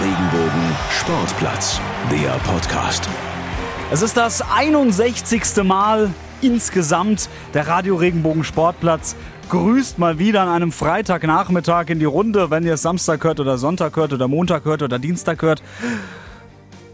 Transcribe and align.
Regenbogen 0.00 0.76
Sportplatz, 0.90 1.80
der 2.08 2.30
Podcast. 2.44 3.08
Es 3.90 4.00
ist 4.00 4.16
das 4.16 4.42
61. 4.42 5.64
Mal 5.64 6.10
insgesamt 6.40 7.28
der 7.52 7.66
Radio 7.66 7.96
Regenbogen 7.96 8.44
Sportplatz 8.44 9.16
grüßt 9.48 9.98
mal 9.98 10.20
wieder 10.20 10.42
an 10.42 10.50
einem 10.50 10.70
Freitagnachmittag 10.70 11.88
in 11.88 11.98
die 11.98 12.04
Runde, 12.04 12.48
wenn 12.48 12.64
ihr 12.64 12.74
es 12.74 12.82
Samstag 12.82 13.24
hört 13.24 13.40
oder 13.40 13.58
Sonntag 13.58 13.96
hört 13.96 14.12
oder 14.12 14.28
Montag 14.28 14.66
hört 14.66 14.82
oder 14.82 15.00
Dienstag 15.00 15.42
hört. 15.42 15.64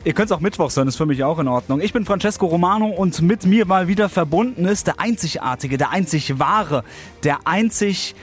Ihr 0.04 0.14
könnt 0.14 0.30
es 0.30 0.32
auch 0.32 0.40
Mittwoch 0.40 0.70
sein, 0.70 0.88
ist 0.88 0.96
für 0.96 1.04
mich 1.04 1.24
auch 1.24 1.38
in 1.38 1.48
Ordnung. 1.48 1.82
Ich 1.82 1.92
bin 1.92 2.06
Francesco 2.06 2.46
Romano 2.46 2.86
und 2.86 3.20
mit 3.20 3.44
mir 3.44 3.66
mal 3.66 3.86
wieder 3.86 4.08
verbunden 4.08 4.64
ist 4.64 4.86
der 4.86 4.98
einzigartige, 4.98 5.76
der 5.76 5.90
einzig 5.90 6.38
wahre, 6.38 6.84
der 7.22 7.46
einzig 7.46 8.14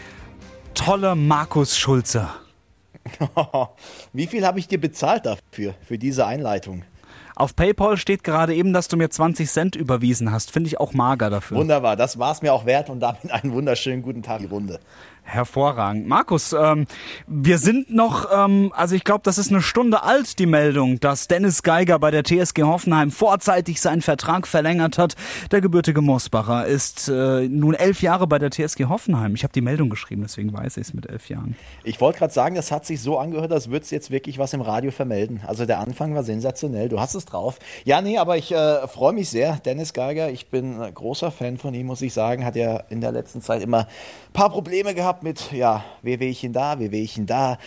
tolle 0.74 1.16
Markus 1.16 1.78
Schulze. 1.78 2.30
Wie 4.14 4.28
viel 4.28 4.46
habe 4.46 4.60
ich 4.60 4.68
dir 4.68 4.80
bezahlt 4.80 5.26
dafür, 5.26 5.74
für 5.86 5.98
diese 5.98 6.26
Einleitung? 6.26 6.84
Auf 7.36 7.56
PayPal 7.56 7.98
steht 7.98 8.24
gerade 8.24 8.54
eben, 8.54 8.74
dass 8.74 8.88
du 8.88 8.98
mir 8.98 9.10
20 9.10 9.50
Cent 9.50 9.76
überwiesen 9.76 10.32
hast. 10.32 10.52
Finde 10.52 10.68
ich 10.68 10.80
auch 10.80 10.94
mager 10.94 11.30
dafür. 11.30 11.58
Wunderbar, 11.58 11.96
das 11.96 12.20
war 12.20 12.32
es 12.32 12.42
mir 12.42 12.54
auch 12.54 12.66
wert 12.66 12.90
und 12.90 13.00
damit 13.00 13.32
einen 13.32 13.54
wunderschönen 13.54 14.02
guten 14.02 14.22
Tag, 14.22 14.40
die 14.40 14.46
Runde. 14.46 14.80
Hervorragend. 15.24 16.08
Markus, 16.08 16.52
ähm, 16.52 16.88
wir 17.26 17.58
sind 17.58 17.90
noch, 17.94 18.28
ähm, 18.34 18.74
also 18.76 18.96
ich 18.96 19.06
glaube, 19.06 19.22
das 19.24 19.38
ist 19.38 19.50
eine 19.50 19.62
Stunde 19.62 20.04
alt, 20.04 20.40
die 20.40 20.46
Meldung, 20.46 21.00
dass 21.00 21.28
Dennis 21.30 21.64
Geiger 21.64 22.00
bei 22.00 22.12
der 22.12 22.24
TSG 22.24 22.64
Hoffenheim 22.64 23.12
vorzeitig 23.12 23.80
seinen 23.80 24.02
Vertrag 24.02 24.46
verlängert 24.46 24.98
hat. 24.98 25.16
Der 25.52 25.62
gebürtige 25.62 26.02
Mosbacher 26.02 26.66
ist 26.66 27.08
äh, 27.08 27.48
nun 27.48 27.76
elf 27.76 28.02
Jahre 28.02 28.28
bei 28.28 28.40
der 28.40 28.52
TSG 28.52 28.86
Hoffenheim. 28.90 29.34
Ich 29.34 29.44
habe 29.44 29.54
die 29.54 29.62
Meldung 29.62 29.90
geschrieben, 29.90 30.24
deswegen 30.24 30.52
weiß 30.52 30.76
ich 30.76 30.88
es 30.88 30.94
mit 30.94 31.10
elf 31.10 31.30
Jahren. 31.30 31.56
Ich 31.86 32.02
wollte 32.02 32.20
gerade 32.20 32.34
sagen, 32.34 32.56
das 32.56 32.72
hat 32.72 32.86
sich 32.86 33.02
so 33.02 33.18
angehört, 33.18 33.54
als 33.54 33.70
würde 33.70 33.86
es 33.86 33.92
jetzt 33.92 34.12
wirklich 34.12 34.38
was 34.38 34.54
im 34.54 34.62
Radio 34.62 34.92
vermelden. 34.92 35.42
Also 35.48 35.66
der 35.66 35.80
Anfang 35.80 36.14
war 36.14 36.24
sensationell, 36.24 36.90
du 36.90 37.00
hast 37.00 37.16
es 37.16 37.24
drauf. 37.24 37.58
Ja, 37.86 38.02
nee, 38.02 38.18
aber 38.18 38.36
ich 38.36 38.52
äh, 38.52 38.86
freue 38.90 39.14
mich 39.14 39.30
sehr. 39.30 39.62
Dennis 39.64 39.94
Geiger, 39.94 40.30
ich 40.30 40.50
bin 40.50 40.78
großer 40.94 41.32
Fan 41.32 41.58
von 41.58 41.74
ihm, 41.74 41.88
muss 41.88 42.02
ich 42.02 42.14
sagen, 42.14 42.44
hat 42.44 42.58
ja 42.58 42.78
in 42.90 43.00
der 43.00 43.14
letzten 43.14 43.42
Zeit 43.42 43.62
immer 43.62 43.82
ein 43.82 44.34
paar 44.34 44.50
Probleme 44.50 44.94
gehabt 44.94 45.21
mit, 45.24 45.52
ja, 45.52 45.84
will 46.02 46.22
ich 46.22 46.44
ihn 46.44 46.54
da, 46.54 46.80
will 46.80 46.94
ich 46.94 47.18
ihn 47.18 47.26
da. 47.26 47.58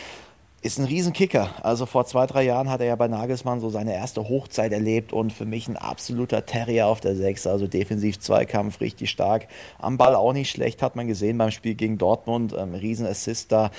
Ist 0.63 0.79
ein 0.79 0.87
Riesenkicker. 0.87 1.51
Also 1.63 1.85
vor 1.85 2.07
zwei, 2.07 2.27
drei 2.27 2.43
Jahren 2.43 2.71
hat 2.71 2.81
er 2.81 2.87
ja 2.87 2.97
bei 2.97 3.07
Nagelsmann 3.07 3.61
so 3.61 3.69
seine 3.69 3.93
erste 3.93 4.27
Hochzeit 4.31 4.73
erlebt 4.73 5.13
und 5.13 5.31
für 5.31 5.45
mich 5.45 5.69
ein 5.69 5.77
absoluter 5.77 6.47
Terrier 6.47 6.87
auf 6.87 7.01
der 7.01 7.17
Sechs. 7.17 7.47
Also 7.47 7.67
defensiv 7.67 8.19
Zweikampf 8.19 8.81
richtig 8.81 9.11
stark. 9.11 9.47
Am 9.79 9.99
Ball 9.99 10.15
auch 10.15 10.33
nicht 10.33 10.49
schlecht, 10.49 10.81
hat 10.81 10.97
man 10.97 11.07
gesehen 11.07 11.37
beim 11.37 11.51
Spiel 11.51 11.75
gegen 11.75 11.99
Dortmund. 11.99 12.55
Ähm, 12.59 12.75
Riesenassist 12.75 13.53
da. 13.53 13.71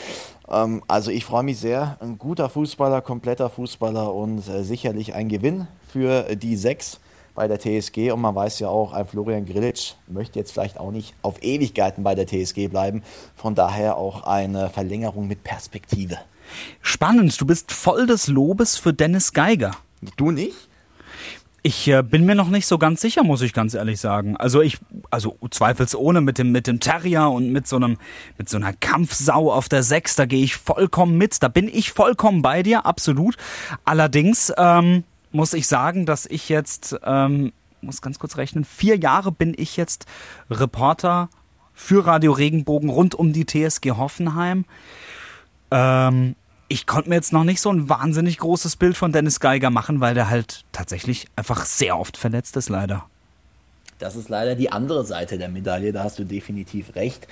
Ähm, 0.47 0.83
also 0.87 1.09
ich 1.09 1.25
freue 1.25 1.41
mich 1.41 1.57
sehr. 1.57 1.97
Ein 2.01 2.19
guter 2.19 2.49
Fußballer, 2.49 3.01
kompletter 3.01 3.49
Fußballer 3.49 4.13
und 4.13 4.47
äh, 4.47 4.63
sicherlich 4.63 5.15
ein 5.15 5.27
Gewinn 5.27 5.67
für 5.87 6.35
die 6.35 6.55
Sechs 6.55 6.99
bei 7.35 7.47
der 7.47 7.59
TSG 7.59 8.11
und 8.11 8.21
man 8.21 8.33
weiß 8.33 8.59
ja 8.59 8.69
auch, 8.69 8.93
ein 8.93 9.05
Florian 9.05 9.45
Grillitsch 9.45 9.93
möchte 10.07 10.39
jetzt 10.39 10.51
vielleicht 10.51 10.79
auch 10.79 10.91
nicht 10.91 11.13
auf 11.21 11.43
Ewigkeiten 11.43 12.03
bei 12.03 12.15
der 12.15 12.25
TSG 12.25 12.67
bleiben. 12.69 13.03
Von 13.35 13.53
daher 13.53 13.97
auch 13.97 14.23
eine 14.23 14.69
Verlängerung 14.69 15.27
mit 15.27 15.43
Perspektive. 15.43 16.17
Spannend, 16.81 17.39
du 17.39 17.45
bist 17.45 17.71
voll 17.71 18.07
des 18.07 18.27
Lobes 18.27 18.77
für 18.77 18.93
Dennis 18.93 19.33
Geiger. 19.33 19.75
Du 20.15 20.31
nicht? 20.31 20.55
Ich 21.67 21.87
äh, 21.87 22.03
bin 22.03 22.27
mir 22.27 22.35
noch 22.35 22.49
nicht 22.49 22.67
so 22.67 22.77
ganz 22.77 23.01
sicher, 23.01 23.23
muss 23.23 23.41
ich 23.41 23.51
ganz 23.51 23.73
ehrlich 23.73 23.99
sagen. 23.99 24.37
Also 24.37 24.61
ich, 24.61 24.77
also 25.09 25.35
zweifelsohne 25.49 26.21
mit 26.21 26.37
dem 26.37 26.51
mit 26.51 26.67
dem 26.67 26.79
Terrier 26.79 27.29
und 27.29 27.51
mit 27.51 27.67
so 27.67 27.77
einem 27.77 27.97
mit 28.37 28.49
so 28.49 28.57
einer 28.57 28.71
Kampfsau 28.71 29.51
auf 29.51 29.67
der 29.67 29.81
Sechs, 29.81 30.15
da 30.15 30.27
gehe 30.27 30.43
ich 30.43 30.57
vollkommen 30.57 31.17
mit. 31.17 31.41
Da 31.41 31.47
bin 31.47 31.67
ich 31.67 31.91
vollkommen 31.91 32.43
bei 32.43 32.61
dir, 32.61 32.85
absolut. 32.85 33.35
Allerdings 33.83 34.53
ähm, 34.57 35.05
muss 35.35 35.53
ich 35.53 35.67
sagen, 35.67 36.05
dass 36.05 36.25
ich 36.25 36.49
jetzt, 36.49 36.95
ähm, 37.03 37.51
muss 37.81 38.01
ganz 38.01 38.19
kurz 38.19 38.37
rechnen, 38.37 38.63
vier 38.63 38.97
Jahre 38.97 39.31
bin 39.31 39.53
ich 39.57 39.77
jetzt 39.77 40.05
Reporter 40.49 41.29
für 41.73 42.05
Radio 42.07 42.31
Regenbogen 42.31 42.89
rund 42.89 43.15
um 43.15 43.33
die 43.33 43.45
TSG 43.45 43.91
Hoffenheim. 43.91 44.65
Ähm, 45.71 46.35
ich 46.67 46.87
konnte 46.87 47.09
mir 47.09 47.15
jetzt 47.15 47.33
noch 47.33 47.43
nicht 47.43 47.61
so 47.61 47.69
ein 47.69 47.89
wahnsinnig 47.89 48.37
großes 48.37 48.77
Bild 48.77 48.97
von 48.97 49.11
Dennis 49.11 49.39
Geiger 49.39 49.69
machen, 49.69 49.99
weil 49.99 50.15
der 50.15 50.29
halt 50.29 50.63
tatsächlich 50.71 51.27
einfach 51.35 51.65
sehr 51.65 51.99
oft 51.99 52.17
verletzt 52.17 52.55
ist, 52.55 52.69
leider. 52.69 53.05
Das 53.99 54.15
ist 54.15 54.29
leider 54.29 54.55
die 54.55 54.71
andere 54.71 55.05
Seite 55.05 55.37
der 55.37 55.49
Medaille, 55.49 55.91
da 55.93 56.03
hast 56.03 56.17
du 56.17 56.23
definitiv 56.23 56.95
recht. 56.95 57.27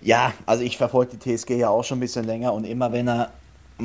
Ja, 0.00 0.32
also 0.46 0.64
ich 0.64 0.78
verfolge 0.78 1.16
die 1.16 1.36
TSG 1.36 1.50
ja 1.50 1.68
auch 1.68 1.84
schon 1.84 1.98
ein 1.98 2.00
bisschen 2.00 2.24
länger 2.24 2.52
und 2.54 2.64
immer 2.64 2.92
wenn 2.92 3.08
er 3.08 3.30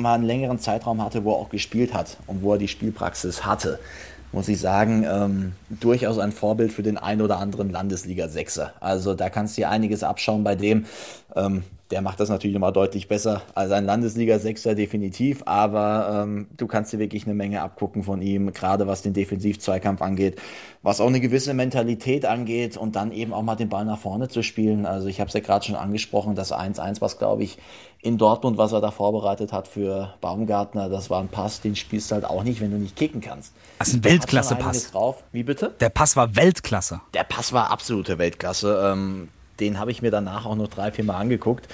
mal 0.00 0.14
einen 0.14 0.24
längeren 0.24 0.58
Zeitraum 0.58 1.02
hatte, 1.02 1.24
wo 1.24 1.32
er 1.32 1.36
auch 1.36 1.50
gespielt 1.50 1.94
hat 1.94 2.16
und 2.26 2.42
wo 2.42 2.52
er 2.52 2.58
die 2.58 2.68
Spielpraxis 2.68 3.44
hatte, 3.44 3.78
muss 4.32 4.48
ich 4.48 4.60
sagen, 4.60 5.04
ähm, 5.08 5.52
durchaus 5.70 6.18
ein 6.18 6.32
Vorbild 6.32 6.72
für 6.72 6.82
den 6.82 6.98
ein 6.98 7.20
oder 7.20 7.38
anderen 7.38 7.70
Landesliga-Sechser. 7.70 8.72
Also 8.80 9.14
da 9.14 9.30
kannst 9.30 9.56
du 9.56 9.62
dir 9.62 9.70
einiges 9.70 10.02
abschauen 10.02 10.44
bei 10.44 10.54
dem. 10.54 10.86
Ähm, 11.34 11.64
der 11.90 12.02
macht 12.02 12.20
das 12.20 12.28
natürlich 12.28 12.54
nochmal 12.54 12.72
deutlich 12.72 13.08
besser 13.08 13.42
als 13.54 13.70
ein 13.72 13.86
Landesliga-Sechser, 13.86 14.74
definitiv. 14.74 15.42
Aber 15.46 16.24
ähm, 16.24 16.48
du 16.56 16.66
kannst 16.66 16.92
dir 16.92 16.98
wirklich 16.98 17.24
eine 17.24 17.34
Menge 17.34 17.62
abgucken 17.62 18.02
von 18.02 18.20
ihm, 18.20 18.52
gerade 18.52 18.86
was 18.86 19.02
den 19.02 19.14
Defensiv-Zweikampf 19.14 20.02
angeht, 20.02 20.38
was 20.82 21.00
auch 21.00 21.06
eine 21.06 21.20
gewisse 21.20 21.54
Mentalität 21.54 22.26
angeht 22.26 22.76
und 22.76 22.94
dann 22.96 23.10
eben 23.10 23.32
auch 23.32 23.42
mal 23.42 23.56
den 23.56 23.70
Ball 23.70 23.84
nach 23.84 23.98
vorne 23.98 24.28
zu 24.28 24.42
spielen. 24.42 24.84
Also 24.84 25.08
ich 25.08 25.20
habe 25.20 25.28
es 25.28 25.34
ja 25.34 25.40
gerade 25.40 25.64
schon 25.64 25.76
angesprochen, 25.76 26.34
das 26.34 26.52
1-1, 26.52 27.00
was 27.00 27.18
glaube 27.18 27.42
ich 27.42 27.58
in 28.00 28.16
Dortmund, 28.16 28.58
was 28.58 28.72
er 28.72 28.80
da 28.80 28.90
vorbereitet 28.90 29.52
hat 29.52 29.66
für 29.66 30.14
Baumgartner, 30.20 30.88
das 30.88 31.10
war 31.10 31.20
ein 31.20 31.28
Pass, 31.28 31.60
den 31.60 31.74
spielst 31.74 32.10
du 32.10 32.14
halt 32.14 32.24
auch 32.24 32.44
nicht, 32.44 32.60
wenn 32.60 32.70
du 32.70 32.76
nicht 32.76 32.94
kicken 32.94 33.20
kannst. 33.20 33.54
Das 33.78 33.88
ist 33.88 33.94
ein 33.94 34.04
Weltklasse-Pass. 34.04 34.92
Wie 35.32 35.42
bitte? 35.42 35.57
Der 35.80 35.88
Pass 35.88 36.16
war 36.16 36.36
Weltklasse. 36.36 37.00
Der 37.14 37.24
Pass 37.24 37.52
war 37.52 37.70
absolute 37.70 38.18
Weltklasse. 38.18 38.92
Ähm, 38.92 39.28
den 39.60 39.78
habe 39.78 39.90
ich 39.90 40.02
mir 40.02 40.10
danach 40.10 40.46
auch 40.46 40.54
noch 40.54 40.68
drei, 40.68 40.90
vier 40.90 41.04
Mal 41.04 41.16
angeguckt. 41.16 41.68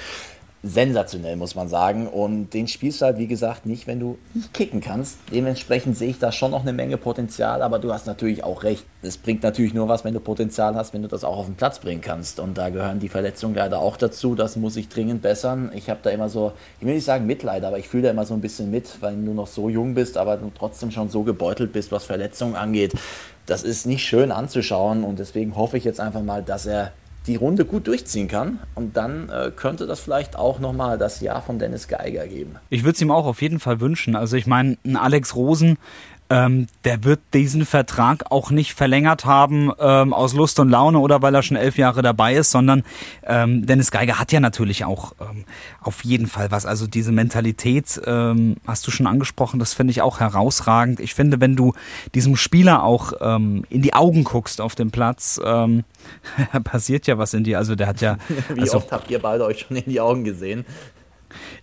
Sensationell, 0.64 1.36
muss 1.36 1.54
man 1.54 1.68
sagen. 1.68 2.08
Und 2.08 2.54
den 2.54 2.66
spielst 2.68 3.00
du 3.00 3.04
halt, 3.04 3.18
wie 3.18 3.26
gesagt, 3.26 3.66
nicht, 3.66 3.86
wenn 3.86 4.00
du 4.00 4.16
nicht 4.32 4.54
kicken 4.54 4.80
kannst. 4.80 5.18
Dementsprechend 5.30 5.96
sehe 5.96 6.08
ich 6.08 6.18
da 6.18 6.32
schon 6.32 6.50
noch 6.50 6.62
eine 6.62 6.72
Menge 6.72 6.96
Potenzial, 6.96 7.60
aber 7.60 7.78
du 7.78 7.92
hast 7.92 8.06
natürlich 8.06 8.42
auch 8.42 8.62
recht. 8.62 8.84
Es 9.02 9.18
bringt 9.18 9.42
natürlich 9.42 9.74
nur 9.74 9.88
was, 9.88 10.04
wenn 10.04 10.14
du 10.14 10.20
Potenzial 10.20 10.74
hast, 10.74 10.94
wenn 10.94 11.02
du 11.02 11.08
das 11.08 11.22
auch 11.22 11.36
auf 11.36 11.46
den 11.46 11.56
Platz 11.56 11.78
bringen 11.78 12.00
kannst. 12.00 12.40
Und 12.40 12.56
da 12.56 12.70
gehören 12.70 12.98
die 12.98 13.10
Verletzungen 13.10 13.54
leider 13.54 13.78
auch 13.78 13.98
dazu. 13.98 14.34
Das 14.34 14.56
muss 14.56 14.76
ich 14.76 14.88
dringend 14.88 15.20
bessern. 15.20 15.70
Ich 15.74 15.90
habe 15.90 16.00
da 16.02 16.10
immer 16.10 16.30
so, 16.30 16.52
ich 16.80 16.86
will 16.86 16.94
nicht 16.94 17.04
sagen 17.04 17.26
Mitleid, 17.26 17.62
aber 17.64 17.78
ich 17.78 17.88
fühle 17.88 18.04
da 18.04 18.10
immer 18.10 18.24
so 18.24 18.32
ein 18.32 18.40
bisschen 18.40 18.70
mit, 18.70 19.02
weil 19.02 19.14
du 19.16 19.34
noch 19.34 19.48
so 19.48 19.68
jung 19.68 19.94
bist, 19.94 20.16
aber 20.16 20.38
du 20.38 20.50
trotzdem 20.56 20.90
schon 20.90 21.10
so 21.10 21.22
gebeutelt 21.24 21.72
bist, 21.72 21.92
was 21.92 22.04
Verletzungen 22.04 22.54
angeht. 22.54 22.94
Das 23.44 23.62
ist 23.62 23.84
nicht 23.86 24.02
schön 24.04 24.32
anzuschauen 24.32 25.04
und 25.04 25.18
deswegen 25.18 25.56
hoffe 25.56 25.76
ich 25.76 25.84
jetzt 25.84 26.00
einfach 26.00 26.22
mal, 26.22 26.42
dass 26.42 26.64
er 26.64 26.92
die 27.26 27.36
Runde 27.36 27.64
gut 27.64 27.86
durchziehen 27.86 28.28
kann. 28.28 28.58
Und 28.74 28.96
dann 28.96 29.28
äh, 29.28 29.50
könnte 29.54 29.86
das 29.86 30.00
vielleicht 30.00 30.36
auch 30.36 30.58
nochmal 30.58 30.98
das 30.98 31.20
Jahr 31.20 31.42
von 31.42 31.58
Dennis 31.58 31.88
Geiger 31.88 32.26
geben. 32.26 32.56
Ich 32.70 32.82
würde 32.84 32.94
es 32.94 33.00
ihm 33.00 33.10
auch 33.10 33.26
auf 33.26 33.40
jeden 33.42 33.60
Fall 33.60 33.80
wünschen. 33.80 34.16
Also 34.16 34.36
ich 34.36 34.46
meine, 34.46 34.76
ein 34.84 34.96
Alex 34.96 35.34
Rosen 35.34 35.78
ähm, 36.30 36.66
der 36.84 37.04
wird 37.04 37.20
diesen 37.34 37.66
Vertrag 37.66 38.30
auch 38.30 38.50
nicht 38.50 38.72
verlängert 38.72 39.24
haben 39.24 39.70
ähm, 39.78 40.12
aus 40.12 40.34
Lust 40.34 40.58
und 40.58 40.70
Laune 40.70 40.98
oder 40.98 41.22
weil 41.22 41.34
er 41.34 41.42
schon 41.42 41.56
elf 41.56 41.76
Jahre 41.76 42.02
dabei 42.02 42.34
ist, 42.34 42.50
sondern 42.50 42.82
ähm, 43.24 43.66
Dennis 43.66 43.90
Geiger 43.90 44.18
hat 44.18 44.32
ja 44.32 44.40
natürlich 44.40 44.84
auch 44.84 45.12
ähm, 45.20 45.44
auf 45.80 46.04
jeden 46.04 46.26
Fall 46.26 46.50
was. 46.50 46.66
Also 46.66 46.86
diese 46.86 47.12
Mentalität 47.12 48.00
ähm, 48.06 48.56
hast 48.66 48.86
du 48.86 48.90
schon 48.90 49.06
angesprochen, 49.06 49.60
das 49.60 49.74
finde 49.74 49.90
ich 49.90 50.02
auch 50.02 50.20
herausragend. 50.20 51.00
Ich 51.00 51.14
finde, 51.14 51.40
wenn 51.40 51.56
du 51.56 51.74
diesem 52.14 52.36
Spieler 52.36 52.82
auch 52.82 53.12
ähm, 53.20 53.64
in 53.68 53.82
die 53.82 53.94
Augen 53.94 54.24
guckst 54.24 54.60
auf 54.60 54.74
dem 54.74 54.90
Platz, 54.90 55.40
ähm, 55.44 55.84
passiert 56.64 57.06
ja 57.06 57.18
was 57.18 57.34
in 57.34 57.44
dir. 57.44 57.58
Also 57.58 57.74
der 57.74 57.86
hat 57.86 58.00
ja. 58.00 58.16
Wie 58.54 58.60
also, 58.60 58.78
oft 58.78 58.92
habt 58.92 59.10
ihr 59.10 59.18
beide 59.18 59.44
euch 59.44 59.60
schon 59.60 59.76
in 59.76 59.90
die 59.90 60.00
Augen 60.00 60.24
gesehen? 60.24 60.64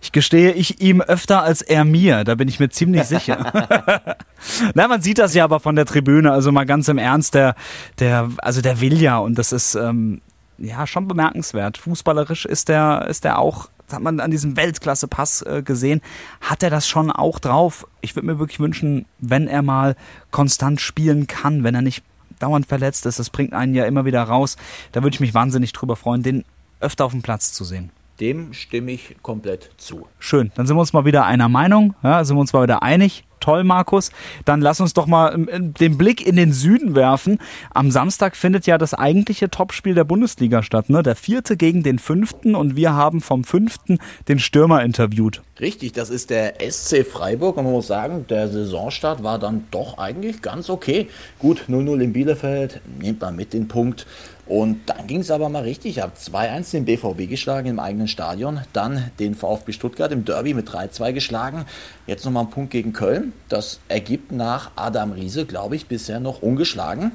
Ich 0.00 0.12
gestehe, 0.12 0.52
ich 0.52 0.80
ihm 0.80 1.00
öfter 1.00 1.42
als 1.42 1.62
er 1.62 1.84
mir, 1.84 2.24
da 2.24 2.34
bin 2.34 2.48
ich 2.48 2.60
mir 2.60 2.70
ziemlich 2.70 3.04
sicher. 3.04 3.52
Na, 4.74 4.88
man 4.88 5.02
sieht 5.02 5.18
das 5.18 5.34
ja 5.34 5.44
aber 5.44 5.60
von 5.60 5.76
der 5.76 5.86
Tribüne, 5.86 6.32
also 6.32 6.52
mal 6.52 6.66
ganz 6.66 6.88
im 6.88 6.98
Ernst, 6.98 7.34
der, 7.34 7.54
der, 7.98 8.30
also 8.38 8.60
der 8.60 8.80
will 8.80 9.00
ja 9.00 9.18
und 9.18 9.38
das 9.38 9.52
ist 9.52 9.74
ähm, 9.74 10.20
ja 10.58 10.86
schon 10.86 11.08
bemerkenswert. 11.08 11.78
Fußballerisch 11.78 12.44
ist 12.46 12.68
der, 12.68 13.06
ist 13.08 13.24
der 13.24 13.38
auch, 13.38 13.68
das 13.86 13.96
hat 13.96 14.02
man 14.02 14.20
an 14.20 14.30
diesem 14.30 14.56
Weltklasse-Pass 14.56 15.42
äh, 15.42 15.62
gesehen, 15.64 16.00
hat 16.40 16.62
er 16.62 16.70
das 16.70 16.88
schon 16.88 17.10
auch 17.10 17.38
drauf. 17.38 17.86
Ich 18.00 18.16
würde 18.16 18.26
mir 18.26 18.38
wirklich 18.38 18.60
wünschen, 18.60 19.06
wenn 19.18 19.48
er 19.48 19.62
mal 19.62 19.96
konstant 20.30 20.80
spielen 20.80 21.26
kann, 21.26 21.64
wenn 21.64 21.74
er 21.74 21.82
nicht 21.82 22.04
dauernd 22.38 22.66
verletzt 22.66 23.06
ist, 23.06 23.18
das 23.18 23.30
bringt 23.30 23.52
einen 23.52 23.74
ja 23.74 23.84
immer 23.84 24.04
wieder 24.04 24.22
raus. 24.22 24.56
Da 24.92 25.02
würde 25.02 25.14
ich 25.14 25.20
mich 25.20 25.34
wahnsinnig 25.34 25.72
drüber 25.72 25.96
freuen, 25.96 26.22
den 26.22 26.44
öfter 26.80 27.04
auf 27.04 27.12
dem 27.12 27.22
Platz 27.22 27.52
zu 27.52 27.64
sehen. 27.64 27.90
Dem 28.20 28.52
stimme 28.52 28.92
ich 28.92 29.16
komplett 29.22 29.70
zu. 29.76 30.06
Schön, 30.18 30.52
dann 30.54 30.66
sind 30.66 30.76
wir 30.76 30.80
uns 30.80 30.92
mal 30.92 31.04
wieder 31.04 31.24
einer 31.26 31.48
Meinung, 31.48 31.94
ja, 32.02 32.24
sind 32.24 32.36
wir 32.36 32.40
uns 32.40 32.52
mal 32.52 32.62
wieder 32.62 32.82
einig. 32.82 33.24
toll, 33.42 33.64
Markus. 33.64 34.10
Dann 34.44 34.60
lass 34.60 34.80
uns 34.80 34.94
doch 34.94 35.06
mal 35.06 35.34
ähm, 35.34 35.74
den 35.74 35.98
Blick 35.98 36.26
in 36.26 36.36
den 36.36 36.52
Süden 36.52 36.94
werfen. 36.94 37.38
Am 37.74 37.90
Samstag 37.90 38.36
findet 38.36 38.66
ja 38.66 38.78
das 38.78 38.94
eigentliche 38.94 39.50
Topspiel 39.50 39.94
der 39.94 40.04
Bundesliga 40.04 40.62
statt. 40.62 40.88
Ne? 40.88 41.02
Der 41.02 41.16
vierte 41.16 41.56
gegen 41.56 41.82
den 41.82 41.98
fünften 41.98 42.54
und 42.54 42.76
wir 42.76 42.94
haben 42.94 43.20
vom 43.20 43.44
fünften 43.44 43.98
den 44.28 44.38
Stürmer 44.38 44.82
interviewt. 44.82 45.42
Richtig, 45.60 45.92
das 45.92 46.10
ist 46.10 46.30
der 46.30 46.54
SC 46.60 47.04
Freiburg 47.04 47.56
und 47.56 47.64
man 47.64 47.72
muss 47.72 47.88
sagen, 47.88 48.26
der 48.28 48.48
Saisonstart 48.48 49.22
war 49.22 49.38
dann 49.38 49.64
doch 49.70 49.98
eigentlich 49.98 50.40
ganz 50.40 50.70
okay. 50.70 51.08
Gut, 51.38 51.64
0-0 51.68 52.00
in 52.00 52.12
Bielefeld, 52.12 52.80
nimmt 53.00 53.20
man 53.20 53.36
mit 53.36 53.52
den 53.52 53.68
Punkt. 53.68 54.06
Und 54.46 54.80
dann 54.86 55.06
ging 55.06 55.20
es 55.20 55.30
aber 55.30 55.48
mal 55.48 55.62
richtig. 55.62 55.96
Ich 55.96 56.02
habe 56.02 56.12
2-1 56.16 56.72
den 56.72 56.84
BVB 56.84 57.28
geschlagen 57.28 57.68
im 57.68 57.78
eigenen 57.78 58.08
Stadion, 58.08 58.60
dann 58.72 59.10
den 59.18 59.34
VfB 59.34 59.72
Stuttgart 59.72 60.10
im 60.10 60.24
Derby 60.24 60.52
mit 60.52 60.68
3-2 60.68 61.12
geschlagen. 61.12 61.64
Jetzt 62.06 62.24
nochmal 62.24 62.44
ein 62.44 62.50
Punkt 62.50 62.70
gegen 62.72 62.92
Köln. 62.92 63.32
Das 63.48 63.80
ergibt 63.88 64.32
nach 64.32 64.72
Adam 64.74 65.12
Riese, 65.12 65.46
glaube 65.46 65.76
ich, 65.76 65.86
bisher 65.86 66.18
noch 66.18 66.42
ungeschlagen. 66.42 67.12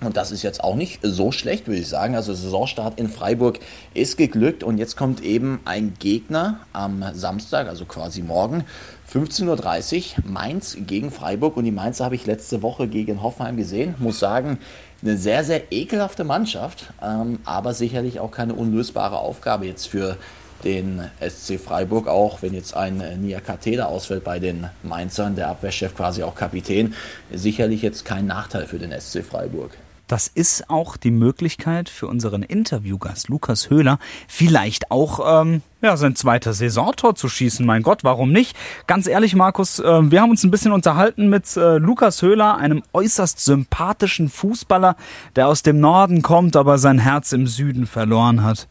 Und 0.00 0.16
das 0.16 0.32
ist 0.32 0.42
jetzt 0.42 0.64
auch 0.64 0.76
nicht 0.76 1.00
so 1.02 1.30
schlecht, 1.30 1.66
würde 1.66 1.80
ich 1.80 1.88
sagen. 1.88 2.14
Also 2.14 2.32
Saisonstart 2.32 2.98
in 2.98 3.08
Freiburg 3.08 3.58
ist 3.92 4.16
geglückt 4.16 4.62
und 4.62 4.78
jetzt 4.78 4.96
kommt 4.96 5.22
eben 5.22 5.60
ein 5.66 5.94
Gegner 5.98 6.60
am 6.72 7.04
Samstag, 7.12 7.68
also 7.68 7.84
quasi 7.84 8.22
morgen, 8.22 8.64
15.30 9.12 10.18
Uhr, 10.18 10.30
Mainz 10.30 10.76
gegen 10.86 11.10
Freiburg. 11.10 11.56
Und 11.56 11.64
die 11.64 11.70
Mainzer 11.70 12.06
habe 12.06 12.14
ich 12.14 12.26
letzte 12.26 12.62
Woche 12.62 12.88
gegen 12.88 13.22
Hoffenheim 13.22 13.56
gesehen. 13.56 13.94
Muss 13.98 14.18
sagen, 14.18 14.58
eine 15.02 15.16
sehr, 15.16 15.44
sehr 15.44 15.70
ekelhafte 15.70 16.24
Mannschaft, 16.24 16.92
ähm, 17.02 17.40
aber 17.44 17.74
sicherlich 17.74 18.20
auch 18.20 18.30
keine 18.30 18.54
unlösbare 18.54 19.18
Aufgabe 19.18 19.66
jetzt 19.66 19.86
für 19.86 20.16
den 20.64 21.10
SC 21.20 21.58
Freiburg, 21.58 22.06
auch 22.06 22.42
wenn 22.42 22.52
jetzt 22.54 22.76
ein 22.76 23.02
Nia 23.22 23.40
Kateda 23.40 23.86
ausfällt 23.86 24.24
bei 24.24 24.38
den 24.38 24.68
Mainzern, 24.82 25.34
der 25.34 25.48
Abwehrchef 25.48 25.94
quasi 25.94 26.22
auch 26.22 26.34
Kapitän, 26.34 26.94
sicherlich 27.32 27.82
jetzt 27.82 28.04
kein 28.04 28.26
Nachteil 28.26 28.66
für 28.66 28.78
den 28.78 28.92
SC 28.98 29.24
Freiburg. 29.24 29.70
Das 30.10 30.26
ist 30.26 30.68
auch 30.68 30.96
die 30.96 31.12
Möglichkeit 31.12 31.88
für 31.88 32.08
unseren 32.08 32.42
Interviewgast 32.42 33.28
Lukas 33.28 33.70
Höhler, 33.70 34.00
vielleicht 34.26 34.90
auch 34.90 35.42
ähm, 35.42 35.62
ja, 35.82 35.96
sein 35.96 36.16
zweites 36.16 36.58
Saisontor 36.58 37.14
zu 37.14 37.28
schießen. 37.28 37.64
Mein 37.64 37.84
Gott, 37.84 38.02
warum 38.02 38.32
nicht? 38.32 38.56
Ganz 38.88 39.06
ehrlich, 39.06 39.36
Markus, 39.36 39.78
äh, 39.78 40.10
wir 40.10 40.20
haben 40.20 40.30
uns 40.30 40.42
ein 40.42 40.50
bisschen 40.50 40.72
unterhalten 40.72 41.30
mit 41.30 41.56
äh, 41.56 41.78
Lukas 41.78 42.22
Höhler, 42.22 42.56
einem 42.56 42.82
äußerst 42.92 43.38
sympathischen 43.38 44.30
Fußballer, 44.30 44.96
der 45.36 45.46
aus 45.46 45.62
dem 45.62 45.78
Norden 45.78 46.22
kommt, 46.22 46.56
aber 46.56 46.78
sein 46.78 46.98
Herz 46.98 47.30
im 47.30 47.46
Süden 47.46 47.86
verloren 47.86 48.42
hat. 48.42 48.66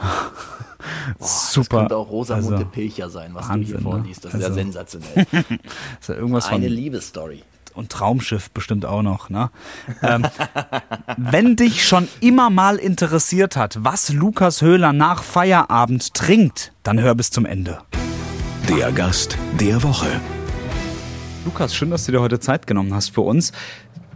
Boah, 1.18 1.26
Super. 1.26 1.68
Das 1.68 1.78
könnte 1.80 1.96
auch 1.98 2.08
Rosamunde 2.10 2.56
also, 2.56 2.68
Pilcher 2.68 3.10
sein, 3.10 3.34
was 3.34 3.50
Wahnsinn, 3.50 3.60
du 3.60 3.66
hier 3.66 3.80
vorliest. 3.82 4.24
Das 4.24 4.32
ne? 4.32 4.38
ist 4.38 4.44
also, 4.46 4.58
ja 4.58 4.64
sensationell. 4.64 5.26
ist 6.00 6.08
ja 6.08 6.14
irgendwas 6.14 6.48
Eine 6.48 6.68
Liebesstory 6.68 7.42
und 7.74 7.90
Traumschiff 7.90 8.50
bestimmt 8.50 8.86
auch 8.86 9.02
noch. 9.02 9.30
Ne? 9.30 9.50
Ähm, 10.02 10.26
wenn 11.16 11.56
dich 11.56 11.86
schon 11.86 12.08
immer 12.20 12.50
mal 12.50 12.76
interessiert 12.76 13.56
hat, 13.56 13.78
was 13.80 14.10
Lukas 14.10 14.62
Höhler 14.62 14.92
nach 14.92 15.22
Feierabend 15.22 16.14
trinkt, 16.14 16.72
dann 16.82 17.00
hör 17.00 17.14
bis 17.14 17.30
zum 17.30 17.46
Ende. 17.46 17.80
Der 18.68 18.92
Gast 18.92 19.36
der 19.60 19.82
Woche. 19.82 20.20
Lukas, 21.44 21.74
schön, 21.74 21.90
dass 21.90 22.06
du 22.06 22.12
dir 22.12 22.20
heute 22.20 22.40
Zeit 22.40 22.66
genommen 22.66 22.94
hast 22.94 23.10
für 23.10 23.20
uns. 23.20 23.52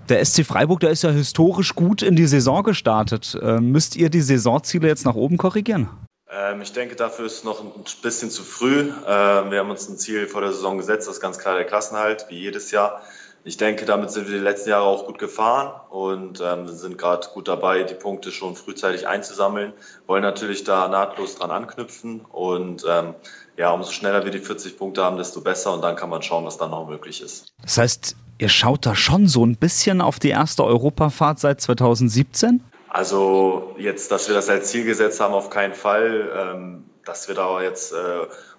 Der 0.09 0.25
SC 0.25 0.47
Freiburg, 0.47 0.81
der 0.81 0.91
ist 0.91 1.03
ja 1.03 1.11
historisch 1.11 1.75
gut 1.75 2.01
in 2.01 2.17
die 2.17 2.27
Saison 2.27 2.63
gestartet. 2.63 3.39
Ähm, 3.43 3.73
müsst 3.73 3.95
ihr 3.97 4.09
die 4.09 4.23
Saisonziele 4.23 4.89
jetzt 4.89 5.05
nach 5.05 5.15
oben 5.15 5.37
korrigieren? 5.37 5.91
Ähm, 6.31 6.63
ich 6.63 6.73
denke, 6.73 6.97
dafür 6.97 7.27
ist 7.27 7.39
es 7.39 7.45
noch 7.45 7.63
ein 7.63 7.85
bisschen 8.03 8.31
zu 8.31 8.43
früh. 8.43 8.91
Ähm, 9.07 9.51
wir 9.51 9.59
haben 9.59 9.71
uns 9.71 9.89
ein 9.89 9.99
Ziel 9.99 10.27
vor 10.27 10.41
der 10.41 10.53
Saison 10.53 10.79
gesetzt, 10.79 11.09
das 11.09 11.17
ist 11.17 11.21
ganz 11.21 11.39
klar 11.39 11.57
der 11.57 11.65
Klassenhalt, 11.65 12.27
wie 12.29 12.39
jedes 12.39 12.71
Jahr 12.71 13.03
ich 13.45 13.57
denke, 13.57 13.85
damit 13.85 14.11
sind 14.11 14.29
wir 14.29 14.39
die 14.39 14.45
letzten 14.45 14.71
Jahre 14.71 14.85
auch 14.85 15.07
gut 15.07 15.19
gefahren 15.19 15.73
und 15.91 16.41
ähm, 16.41 16.69
sind 16.69 16.99
gerade 16.99 17.27
gut 17.33 17.49
dabei, 17.49 17.83
die 17.83 17.95
Punkte 17.95 18.31
schon 18.31 18.57
frühzeitig 18.57 19.07
einzusammeln. 19.07 19.73
Wollen 20.07 20.23
natürlich 20.23 20.65
da 20.65 20.89
nahtlos 20.89 21.37
dran 21.37 21.51
anknüpfen 21.51 22.21
und 22.33 22.85
ähm, 22.89 23.15
ja, 23.57 23.71
umso 23.73 23.93
schneller 23.93 24.25
wir 24.25 24.33
die 24.33 24.41
40 24.41 24.77
Punkte 24.77 25.03
haben, 25.03 25.17
desto 25.17 25.41
besser 25.41 25.73
und 25.73 25.83
dann 25.83 25.97
kann 25.97 26.11
man 26.11 26.23
schauen, 26.23 26.45
was 26.45 26.59
dann 26.59 26.71
noch 26.71 26.89
möglich 26.89 27.23
ist. 27.23 27.53
Das 27.63 27.79
heißt, 27.79 28.17
ihr 28.39 28.49
schaut 28.49 28.85
da 28.85 28.95
schon 28.95 29.27
so 29.29 29.45
ein 29.45 29.57
bisschen 29.57 30.01
auf 30.01 30.19
die 30.19 30.31
erste 30.31 30.65
Europafahrt 30.65 31.39
seit 31.39 31.61
2017? 31.61 32.63
Also 32.91 33.75
jetzt, 33.79 34.11
dass 34.11 34.29
wir 34.29 34.35
das 34.35 34.49
als 34.49 34.71
Ziel 34.71 34.85
gesetzt 34.85 35.21
haben, 35.21 35.35
auf 35.35 35.51
keinen 35.51 35.75
Fall. 35.75 36.31
Ähm, 36.35 36.85
dass 37.09 37.27
wir 37.27 37.35
da 37.35 37.63
jetzt 37.63 37.93
äh, 37.93 37.97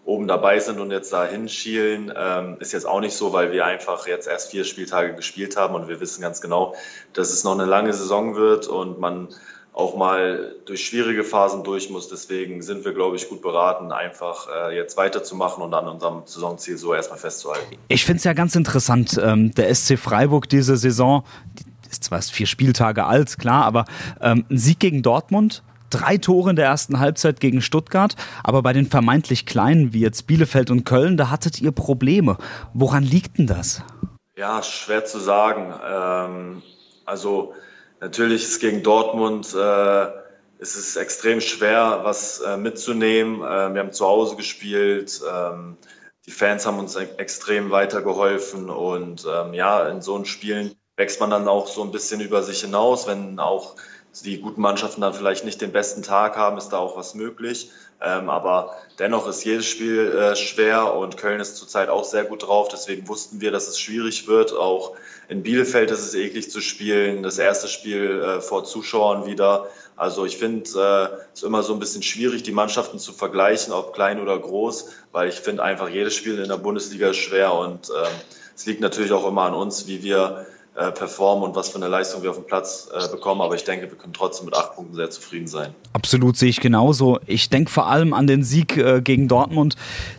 oben 0.09 0.27
dabei 0.27 0.59
sind 0.59 0.79
und 0.79 0.91
jetzt 0.91 1.13
da 1.13 1.25
hinschielen, 1.25 2.11
ähm, 2.15 2.57
ist 2.59 2.73
jetzt 2.73 2.85
auch 2.85 2.99
nicht 2.99 3.13
so, 3.13 3.31
weil 3.31 3.51
wir 3.51 3.65
einfach 3.65 4.07
jetzt 4.07 4.27
erst 4.27 4.51
vier 4.51 4.65
Spieltage 4.65 5.13
gespielt 5.13 5.55
haben 5.55 5.75
und 5.75 5.87
wir 5.87 5.99
wissen 5.99 6.21
ganz 6.21 6.41
genau, 6.41 6.75
dass 7.13 7.31
es 7.31 7.43
noch 7.43 7.53
eine 7.53 7.65
lange 7.65 7.93
Saison 7.93 8.35
wird 8.35 8.67
und 8.67 8.99
man 8.99 9.29
auch 9.71 9.95
mal 9.95 10.55
durch 10.65 10.85
schwierige 10.85 11.23
Phasen 11.23 11.63
durch 11.63 11.89
muss. 11.89 12.09
Deswegen 12.09 12.61
sind 12.61 12.83
wir, 12.85 12.93
glaube 12.93 13.15
ich, 13.15 13.29
gut 13.29 13.41
beraten, 13.41 13.91
einfach 13.91 14.47
äh, 14.53 14.75
jetzt 14.75 14.97
weiterzumachen 14.97 15.63
und 15.63 15.73
an 15.73 15.87
unserem 15.87 16.23
Saisonziel 16.25 16.77
so 16.77 16.93
erstmal 16.93 17.19
festzuhalten. 17.19 17.77
Ich 17.87 18.03
finde 18.03 18.17
es 18.17 18.23
ja 18.23 18.33
ganz 18.33 18.55
interessant, 18.55 19.19
ähm, 19.23 19.53
der 19.53 19.73
SC 19.73 19.97
Freiburg 19.97 20.49
diese 20.49 20.75
Saison, 20.75 21.23
die 21.59 21.91
ist 21.91 22.03
zwar 22.03 22.21
vier 22.21 22.47
Spieltage 22.47 23.05
alt, 23.05 23.37
klar, 23.37 23.63
aber 23.65 23.85
ähm, 24.21 24.45
ein 24.49 24.57
Sieg 24.57 24.79
gegen 24.79 25.01
Dortmund, 25.01 25.63
drei 25.89 26.17
Tore 26.17 26.51
in 26.51 26.55
der 26.55 26.65
ersten 26.65 26.99
Halbzeit 26.99 27.39
gegen 27.39 27.61
Stuttgart, 27.61 28.15
aber 28.43 28.61
bei 28.61 28.73
den 28.73 28.85
vermeintlich 28.85 29.45
kleinen 29.45 29.93
wie 29.93 30.01
jetzt 30.01 30.27
Bielefeld 30.27 30.71
und 30.71 30.85
Köln, 30.85 31.17
da 31.17 31.29
hattet 31.29 31.61
ihr 31.61 31.71
Probleme. 31.71 32.37
Woran 32.73 33.03
liegt 33.03 33.37
denn 33.37 33.47
das? 33.47 33.83
Ja, 34.35 34.63
schwer 34.63 35.05
zu 35.05 35.19
sagen. 35.19 35.73
Ähm, 35.85 36.63
also 37.05 37.53
natürlich 37.99 38.43
ist 38.43 38.59
gegen 38.59 38.83
Dortmund 38.83 39.53
äh, 39.53 40.05
ist 40.59 40.75
es 40.75 40.95
extrem 40.97 41.41
schwer, 41.41 42.01
was 42.03 42.39
äh, 42.41 42.57
mitzunehmen. 42.57 43.41
Äh, 43.41 43.73
wir 43.73 43.81
haben 43.81 43.93
zu 43.93 44.05
Hause 44.05 44.35
gespielt. 44.35 45.21
Ähm, 45.29 45.77
die 46.25 46.31
Fans 46.31 46.65
haben 46.65 46.79
uns 46.79 46.95
extrem 46.95 47.71
weitergeholfen 47.71 48.69
und 48.69 49.25
ähm, 49.27 49.53
ja, 49.53 49.87
in 49.89 50.01
so 50.01 50.23
Spielen 50.25 50.75
wächst 50.95 51.19
man 51.21 51.29
dann 51.31 51.47
auch 51.47 51.67
so 51.67 51.81
ein 51.81 51.91
bisschen 51.91 52.19
über 52.19 52.43
sich 52.43 52.61
hinaus, 52.61 53.07
wenn 53.07 53.39
auch 53.39 53.77
die 54.25 54.39
guten 54.39 54.61
Mannschaften 54.61 55.01
dann 55.01 55.13
vielleicht 55.13 55.45
nicht 55.45 55.61
den 55.61 55.71
besten 55.71 56.03
Tag 56.03 56.35
haben, 56.35 56.57
ist 56.57 56.69
da 56.69 56.77
auch 56.77 56.97
was 56.97 57.15
möglich. 57.15 57.71
Ähm, 58.01 58.29
aber 58.29 58.75
dennoch 58.97 59.27
ist 59.27 59.43
jedes 59.43 59.65
Spiel 59.65 60.11
äh, 60.11 60.35
schwer 60.35 60.93
und 60.93 61.17
Köln 61.17 61.41
ist 61.41 61.57
zurzeit 61.57 61.89
auch 61.89 62.05
sehr 62.05 62.23
gut 62.23 62.47
drauf. 62.47 62.69
Deswegen 62.71 63.07
wussten 63.07 63.41
wir, 63.41 63.51
dass 63.51 63.67
es 63.67 63.79
schwierig 63.79 64.27
wird. 64.27 64.53
Auch 64.53 64.95
in 65.27 65.43
Bielefeld 65.43 65.91
ist 65.91 65.99
es 65.99 66.15
eklig 66.15 66.49
zu 66.49 66.61
spielen. 66.61 67.23
Das 67.23 67.37
erste 67.37 67.67
Spiel 67.67 68.21
äh, 68.21 68.41
vor 68.41 68.63
Zuschauern 68.63 69.25
wieder. 69.25 69.67
Also 69.97 70.25
ich 70.25 70.37
finde 70.37 70.69
äh, 70.69 71.15
es 71.33 71.41
ist 71.41 71.43
immer 71.43 71.61
so 71.61 71.73
ein 71.73 71.79
bisschen 71.79 72.03
schwierig, 72.03 72.43
die 72.43 72.53
Mannschaften 72.53 72.99
zu 72.99 73.11
vergleichen, 73.11 73.73
ob 73.73 73.93
klein 73.93 74.21
oder 74.21 74.39
groß, 74.39 74.91
weil 75.11 75.27
ich 75.27 75.35
finde 75.35 75.63
einfach 75.63 75.89
jedes 75.89 76.15
Spiel 76.15 76.39
in 76.39 76.47
der 76.47 76.57
Bundesliga 76.57 77.09
ist 77.09 77.17
schwer 77.17 77.53
und 77.53 77.89
ähm, 77.89 78.11
es 78.55 78.65
liegt 78.65 78.79
natürlich 78.79 79.11
auch 79.11 79.27
immer 79.27 79.41
an 79.43 79.53
uns, 79.53 79.87
wie 79.87 80.01
wir 80.01 80.45
äh, 80.75 80.91
performen 80.91 81.43
und 81.43 81.55
was 81.55 81.69
für 81.69 81.75
eine 81.75 81.87
Leistung 81.87 82.23
wir 82.23 82.29
auf 82.29 82.37
dem 82.37 82.45
Platz 82.45 82.89
äh, 82.93 83.07
bekommen. 83.09 83.41
Aber 83.41 83.55
ich 83.55 83.63
denke, 83.63 83.89
wir 83.89 83.97
können 83.97 84.13
trotzdem 84.13 84.45
mit 84.45 84.55
acht 84.55 84.75
Punkten 84.75 84.95
sehr 84.95 85.09
zufrieden 85.09 85.47
sein. 85.47 85.75
Absolut 85.93 86.37
sehe 86.37 86.49
ich 86.49 86.61
genauso. 86.61 87.19
Ich 87.25 87.49
denke 87.49 87.71
vor 87.71 87.87
allem 87.87 88.13
an 88.13 88.27
den 88.27 88.43
Sieg 88.43 88.77
äh, 88.77 89.01
gegen 89.01 89.27
Dortmund. 89.27 89.75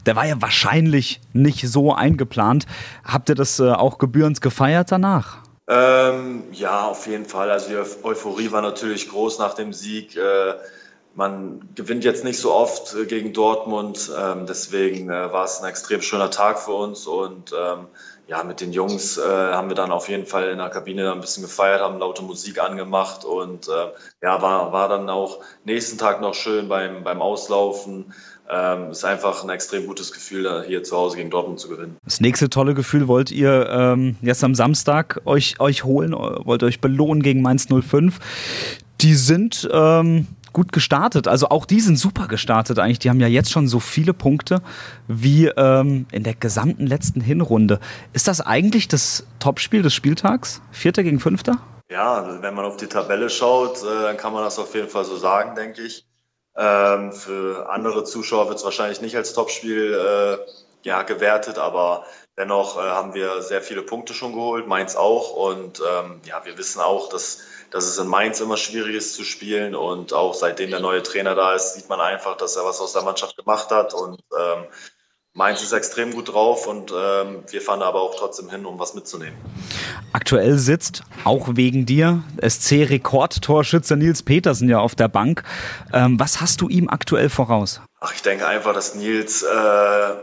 Der 0.06 0.16
war 0.16 0.26
ja 0.26 0.42
wahrscheinlich 0.42 1.20
nicht 1.32 1.66
so 1.68 1.94
eingeplant. 1.94 2.66
Habt 3.04 3.28
ihr 3.28 3.36
das 3.36 3.58
äh, 3.60 3.70
auch 3.70 3.98
gebührend 3.98 4.42
gefeiert 4.42 4.92
danach? 4.92 5.38
Ähm, 5.68 6.42
ja, 6.52 6.88
auf 6.88 7.06
jeden 7.06 7.26
Fall. 7.26 7.50
Also 7.50 7.68
die 7.68 7.76
Euphorie 8.04 8.50
war 8.50 8.60
natürlich 8.60 9.08
groß 9.08 9.38
nach 9.38 9.54
dem 9.54 9.72
Sieg. 9.72 10.16
Äh, 10.16 10.54
man 11.14 11.70
gewinnt 11.74 12.04
jetzt 12.04 12.24
nicht 12.24 12.38
so 12.38 12.52
oft 12.52 12.94
äh, 12.94 13.06
gegen 13.06 13.32
Dortmund, 13.32 14.10
ähm, 14.16 14.46
deswegen 14.46 15.08
war 15.08 15.44
es 15.44 15.60
ein 15.60 15.68
extrem 15.68 16.02
schöner 16.02 16.30
Tag 16.30 16.58
für 16.58 16.72
uns 16.72 17.06
und 17.06 17.52
ähm, 17.52 17.86
ja, 18.30 18.44
mit 18.44 18.60
den 18.60 18.72
Jungs 18.72 19.18
äh, 19.18 19.22
haben 19.22 19.70
wir 19.70 19.74
dann 19.74 19.90
auf 19.90 20.08
jeden 20.08 20.24
Fall 20.24 20.50
in 20.50 20.58
der 20.58 20.68
Kabine 20.68 21.10
ein 21.12 21.20
bisschen 21.20 21.42
gefeiert, 21.42 21.80
haben 21.80 21.98
laute 21.98 22.22
Musik 22.22 22.62
angemacht 22.62 23.24
und 23.24 23.66
äh, 23.66 23.72
ja, 24.22 24.40
war, 24.40 24.72
war 24.72 24.88
dann 24.88 25.10
auch 25.10 25.40
nächsten 25.64 25.98
Tag 25.98 26.20
noch 26.20 26.34
schön 26.34 26.68
beim, 26.68 27.02
beim 27.02 27.20
Auslaufen. 27.20 28.14
Ähm, 28.48 28.90
ist 28.90 29.04
einfach 29.04 29.42
ein 29.42 29.50
extrem 29.50 29.86
gutes 29.86 30.12
Gefühl, 30.12 30.64
hier 30.66 30.84
zu 30.84 30.96
Hause 30.96 31.16
gegen 31.16 31.30
Dortmund 31.30 31.58
zu 31.58 31.68
gewinnen. 31.68 31.96
Das 32.04 32.20
nächste 32.20 32.48
tolle 32.48 32.74
Gefühl 32.74 33.08
wollt 33.08 33.32
ihr 33.32 33.68
ähm, 33.68 34.16
jetzt 34.22 34.44
am 34.44 34.54
Samstag 34.54 35.20
euch, 35.24 35.58
euch 35.58 35.82
holen, 35.82 36.12
wollt 36.12 36.62
euch 36.62 36.80
belohnen 36.80 37.22
gegen 37.24 37.42
Mainz 37.42 37.66
05. 37.66 38.18
Die 39.00 39.14
sind 39.14 39.68
ähm, 39.72 40.26
gut 40.52 40.72
gestartet. 40.72 41.28
Also 41.28 41.48
auch 41.48 41.64
die 41.64 41.80
sind 41.80 41.96
super 41.96 42.28
gestartet 42.28 42.78
eigentlich. 42.78 42.98
Die 42.98 43.10
haben 43.10 43.20
ja 43.20 43.26
jetzt 43.26 43.50
schon 43.50 43.68
so 43.68 43.80
viele 43.80 44.12
Punkte 44.12 44.62
wie 45.08 45.46
ähm, 45.46 46.06
in 46.12 46.22
der 46.22 46.34
gesamten 46.34 46.86
letzten 46.86 47.20
Hinrunde. 47.20 47.80
Ist 48.12 48.28
das 48.28 48.40
eigentlich 48.40 48.88
das 48.88 49.26
Topspiel 49.38 49.82
des 49.82 49.94
Spieltags? 49.94 50.62
Vierter 50.72 51.02
gegen 51.02 51.20
Fünfter? 51.20 51.58
Ja, 51.90 52.14
also 52.14 52.42
wenn 52.42 52.54
man 52.54 52.64
auf 52.64 52.76
die 52.76 52.86
Tabelle 52.86 53.30
schaut, 53.30 53.82
äh, 53.82 54.02
dann 54.02 54.16
kann 54.16 54.32
man 54.32 54.44
das 54.44 54.58
auf 54.58 54.74
jeden 54.74 54.88
Fall 54.88 55.04
so 55.04 55.16
sagen, 55.16 55.54
denke 55.54 55.82
ich. 55.82 56.06
Ähm, 56.56 57.12
für 57.12 57.68
andere 57.70 58.04
Zuschauer 58.04 58.48
wird 58.48 58.58
es 58.58 58.64
wahrscheinlich 58.64 59.00
nicht 59.00 59.16
als 59.16 59.32
Topspiel 59.32 59.94
äh, 59.94 60.38
ja, 60.82 61.02
gewertet, 61.02 61.58
aber 61.58 62.04
dennoch 62.36 62.76
äh, 62.76 62.80
haben 62.80 63.14
wir 63.14 63.42
sehr 63.42 63.62
viele 63.62 63.82
Punkte 63.82 64.14
schon 64.14 64.32
geholt, 64.32 64.66
Mainz 64.66 64.96
auch. 64.96 65.32
Und 65.34 65.80
ähm, 65.80 66.20
ja, 66.24 66.44
wir 66.44 66.56
wissen 66.58 66.80
auch, 66.80 67.08
dass, 67.08 67.40
dass 67.70 67.84
es 67.84 67.98
in 67.98 68.06
Mainz 68.06 68.40
immer 68.40 68.56
schwierig 68.56 68.96
ist 68.96 69.14
zu 69.14 69.24
spielen. 69.24 69.74
Und 69.74 70.12
auch 70.12 70.34
seitdem 70.34 70.70
der 70.70 70.80
neue 70.80 71.02
Trainer 71.02 71.34
da 71.34 71.54
ist, 71.54 71.74
sieht 71.74 71.88
man 71.88 72.00
einfach, 72.00 72.36
dass 72.36 72.56
er 72.56 72.64
was 72.64 72.80
aus 72.80 72.92
der 72.92 73.02
Mannschaft 73.02 73.36
gemacht 73.36 73.70
hat. 73.70 73.94
Und 73.94 74.20
ähm, 74.38 74.66
Mainz 75.32 75.62
ist 75.62 75.72
extrem 75.72 76.12
gut 76.12 76.32
drauf 76.32 76.66
und 76.66 76.90
ähm, 76.90 77.44
wir 77.48 77.62
fahren 77.62 77.82
aber 77.82 78.02
auch 78.02 78.16
trotzdem 78.16 78.50
hin, 78.50 78.66
um 78.66 78.80
was 78.80 78.94
mitzunehmen. 78.94 79.38
Aktuell 80.12 80.58
sitzt, 80.58 81.04
auch 81.22 81.50
wegen 81.52 81.86
dir, 81.86 82.24
SC-Rekordtorschütze 82.42 83.96
Nils 83.96 84.24
Petersen 84.24 84.68
ja 84.68 84.80
auf 84.80 84.96
der 84.96 85.06
Bank. 85.06 85.44
Ähm, 85.92 86.18
was 86.18 86.40
hast 86.40 86.60
du 86.62 86.68
ihm 86.68 86.88
aktuell 86.88 87.30
voraus? 87.30 87.80
Ach, 88.00 88.12
ich 88.12 88.22
denke 88.22 88.44
einfach, 88.44 88.74
dass 88.74 88.96
Nils 88.96 89.44
äh, 89.44 90.14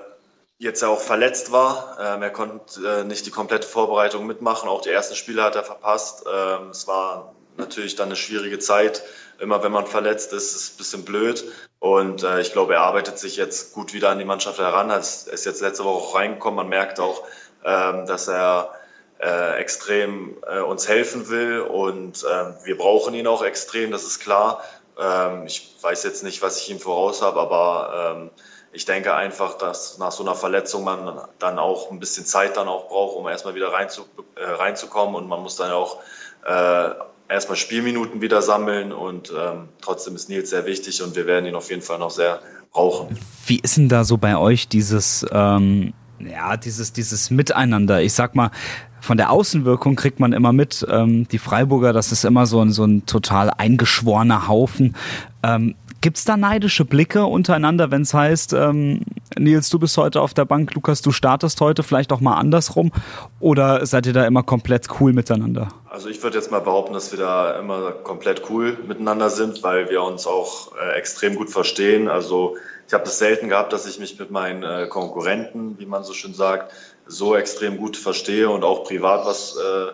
jetzt 0.58 0.82
ja 0.82 0.88
auch 0.88 1.02
verletzt 1.02 1.52
war. 1.52 1.98
Ähm, 2.00 2.22
er 2.22 2.32
konnte 2.32 2.88
äh, 2.88 3.04
nicht 3.04 3.26
die 3.26 3.32
komplette 3.32 3.68
Vorbereitung 3.68 4.26
mitmachen. 4.26 4.70
Auch 4.70 4.82
die 4.82 4.90
ersten 4.90 5.16
Spiele 5.16 5.44
hat 5.44 5.56
er 5.56 5.64
verpasst. 5.64 6.26
Ähm, 6.32 6.70
es 6.70 6.88
war 6.88 7.36
natürlich 7.58 7.96
dann 7.96 8.08
eine 8.08 8.16
schwierige 8.16 8.60
Zeit 8.60 9.04
immer 9.40 9.64
wenn 9.64 9.72
man 9.72 9.86
verletzt 9.86 10.34
ist, 10.34 10.56
ist 10.56 10.64
es 10.64 10.74
ein 10.74 10.78
bisschen 10.78 11.06
blöd. 11.06 11.46
Und 11.80 12.24
äh, 12.24 12.42
ich 12.42 12.54
glaube, 12.54 12.76
er 12.76 12.82
arbeitet 12.82 13.20
sich 13.20 13.38
jetzt 13.38 13.74
gut 13.74 13.94
wieder 13.94 14.10
an 14.10 14.20
die 14.20 14.26
Mannschaft 14.26 14.60
heran. 14.60 14.90
Er 14.90 15.00
ist 15.00 15.28
jetzt 15.28 15.62
letzte 15.62 15.84
Woche 15.84 16.06
auch 16.06 16.16
reingekommen. 16.16 16.58
Man 16.58 16.70
merkt 16.70 17.00
auch, 17.00 17.24
ähm, 17.64 18.06
dass 18.08 18.28
er 18.28 18.72
äh, 19.20 19.60
extrem 19.60 20.38
äh, 20.48 20.60
uns 20.60 20.88
helfen 20.88 21.30
will 21.30 21.62
und 21.62 22.24
äh, 22.24 22.66
wir 22.66 22.78
brauchen 22.78 23.14
ihn 23.16 23.26
auch 23.26 23.44
extrem, 23.44 23.92
das 23.92 24.04
ist 24.04 24.20
klar. 24.20 24.62
Ähm, 25.00 25.46
ich 25.46 25.75
weiß 25.82 26.04
jetzt 26.04 26.24
nicht, 26.24 26.42
was 26.42 26.62
ich 26.62 26.70
ihm 26.70 26.80
voraus 26.80 27.22
habe, 27.22 27.39
aber 27.39 28.16
ähm, 28.18 28.30
ich 28.72 28.86
denke 28.86 29.13
einfach, 29.13 29.58
dass 29.58 29.98
nach 29.98 30.12
so 30.12 30.24
einer 30.24 30.36
Verletzung 30.36 30.84
man 30.84 31.20
dann 31.39 31.60
auch 31.60 31.92
ein 31.92 32.00
bisschen 32.00 32.25
Zeit 32.25 32.58
dann 32.58 32.68
auch 32.68 32.88
braucht, 32.89 33.16
um 33.16 33.27
erstmal 33.27 33.56
wieder 33.56 33.72
reinzu, 33.72 34.06
äh, 34.36 34.44
reinzukommen 34.44 35.16
und 35.16 35.27
man 35.27 35.42
muss 35.42 35.56
dann 35.56 35.72
auch 35.72 35.98
äh, 36.46 36.89
erstmal 37.30 37.58
Spielminuten 37.58 38.22
wieder 38.22 38.42
sammeln 38.42 38.92
und 38.92 39.34
ähm, 39.38 39.70
trotzdem 39.82 40.16
ist 40.16 40.30
Nils 40.30 40.50
sehr 40.50 40.66
wichtig 40.66 41.01
und 41.01 41.16
wir 41.16 41.25
werden 41.25 41.46
ihn 41.46 41.56
auf 41.56 41.70
jeden 41.70 41.82
Fall 41.82 42.00
noch 42.00 42.12
sehr 42.12 42.39
brauchen. 42.72 43.18
Wie 43.46 43.60
ist 43.60 43.77
denn 43.77 43.89
da 43.89 44.04
so 44.04 44.18
bei 44.18 44.38
euch 44.38 44.68
dieses, 44.68 45.25
ähm, 45.32 45.94
ja, 46.20 46.58
dieses, 46.58 46.94
dieses 46.94 47.32
Miteinander? 47.32 48.02
Ich 48.02 48.14
sag 48.14 48.36
mal, 48.36 48.52
von 49.00 49.18
der 49.18 49.32
Außenwirkung 49.32 49.96
kriegt 49.96 50.20
man 50.20 50.34
immer 50.34 50.54
mit, 50.54 50.86
ähm, 50.90 51.28
die 51.28 51.38
Freiburger, 51.38 51.94
das 51.94 52.12
ist 52.12 52.26
immer 52.26 52.46
so 52.46 52.62
ein, 52.62 52.72
so 52.72 52.84
ein 52.84 53.06
total 53.06 53.52
eingeschworener 53.52 54.48
Haufen. 54.48 54.96
Ähm, 55.44 55.76
Gibt 56.02 56.18
es 56.18 56.26
da 56.26 56.38
neidische 56.38 56.86
Blicke 56.86 57.26
untereinander, 57.26 57.90
wenn 57.90 58.04
es 58.04 58.14
heißt, 58.14 58.54
ähm, 58.54 59.02
Nils, 59.38 59.70
du 59.70 59.80
bist 59.80 59.98
heute 59.98 60.22
auf 60.22 60.34
der 60.34 60.46
Bank, 60.46 60.74
Lukas, 60.76 61.02
du 61.02 61.12
startest 61.12 61.60
heute, 61.60 61.82
vielleicht 61.82 62.14
auch 62.14 62.22
mal 62.22 62.36
andersrum? 62.36 62.92
Oder 63.40 63.86
seid 63.86 64.06
ihr 64.06 64.14
da 64.14 64.26
immer 64.26 64.44
komplett 64.44 64.88
cool 65.00 65.14
miteinander? 65.14 65.70
Also 65.98 66.10
ich 66.10 66.22
würde 66.22 66.38
jetzt 66.38 66.51
mal 66.51 66.60
behaupten, 66.60 66.94
dass 66.94 67.12
wir 67.12 67.18
da 67.18 67.58
immer 67.58 67.92
komplett 67.92 68.51
cool 68.51 68.77
miteinander 68.86 69.32
sind, 69.32 69.63
weil 69.63 69.89
wir 69.89 70.04
uns 70.04 70.27
auch 70.27 70.77
äh, 70.77 70.92
extrem 70.92 71.36
gut 71.36 71.50
verstehen. 71.50 72.08
Also 72.08 72.56
ich 72.88 72.94
habe 72.94 73.06
es 73.06 73.18
selten 73.18 73.50
gehabt, 73.50 73.74
dass 73.74 73.88
ich 73.88 73.98
mich 73.98 74.20
mit 74.20 74.30
meinen 74.30 74.62
äh, 74.62 74.86
Konkurrenten, 74.86 75.80
wie 75.80 75.88
man 75.88 76.04
so 76.04 76.13
schön 76.13 76.36
sagt, 76.36 76.72
so 77.08 77.36
extrem 77.36 77.77
gut 77.77 77.98
verstehe 77.98 78.48
und 78.48 78.63
auch 78.63 78.84
privat 78.84 79.25
was 79.25 79.58
äh, 79.58 79.88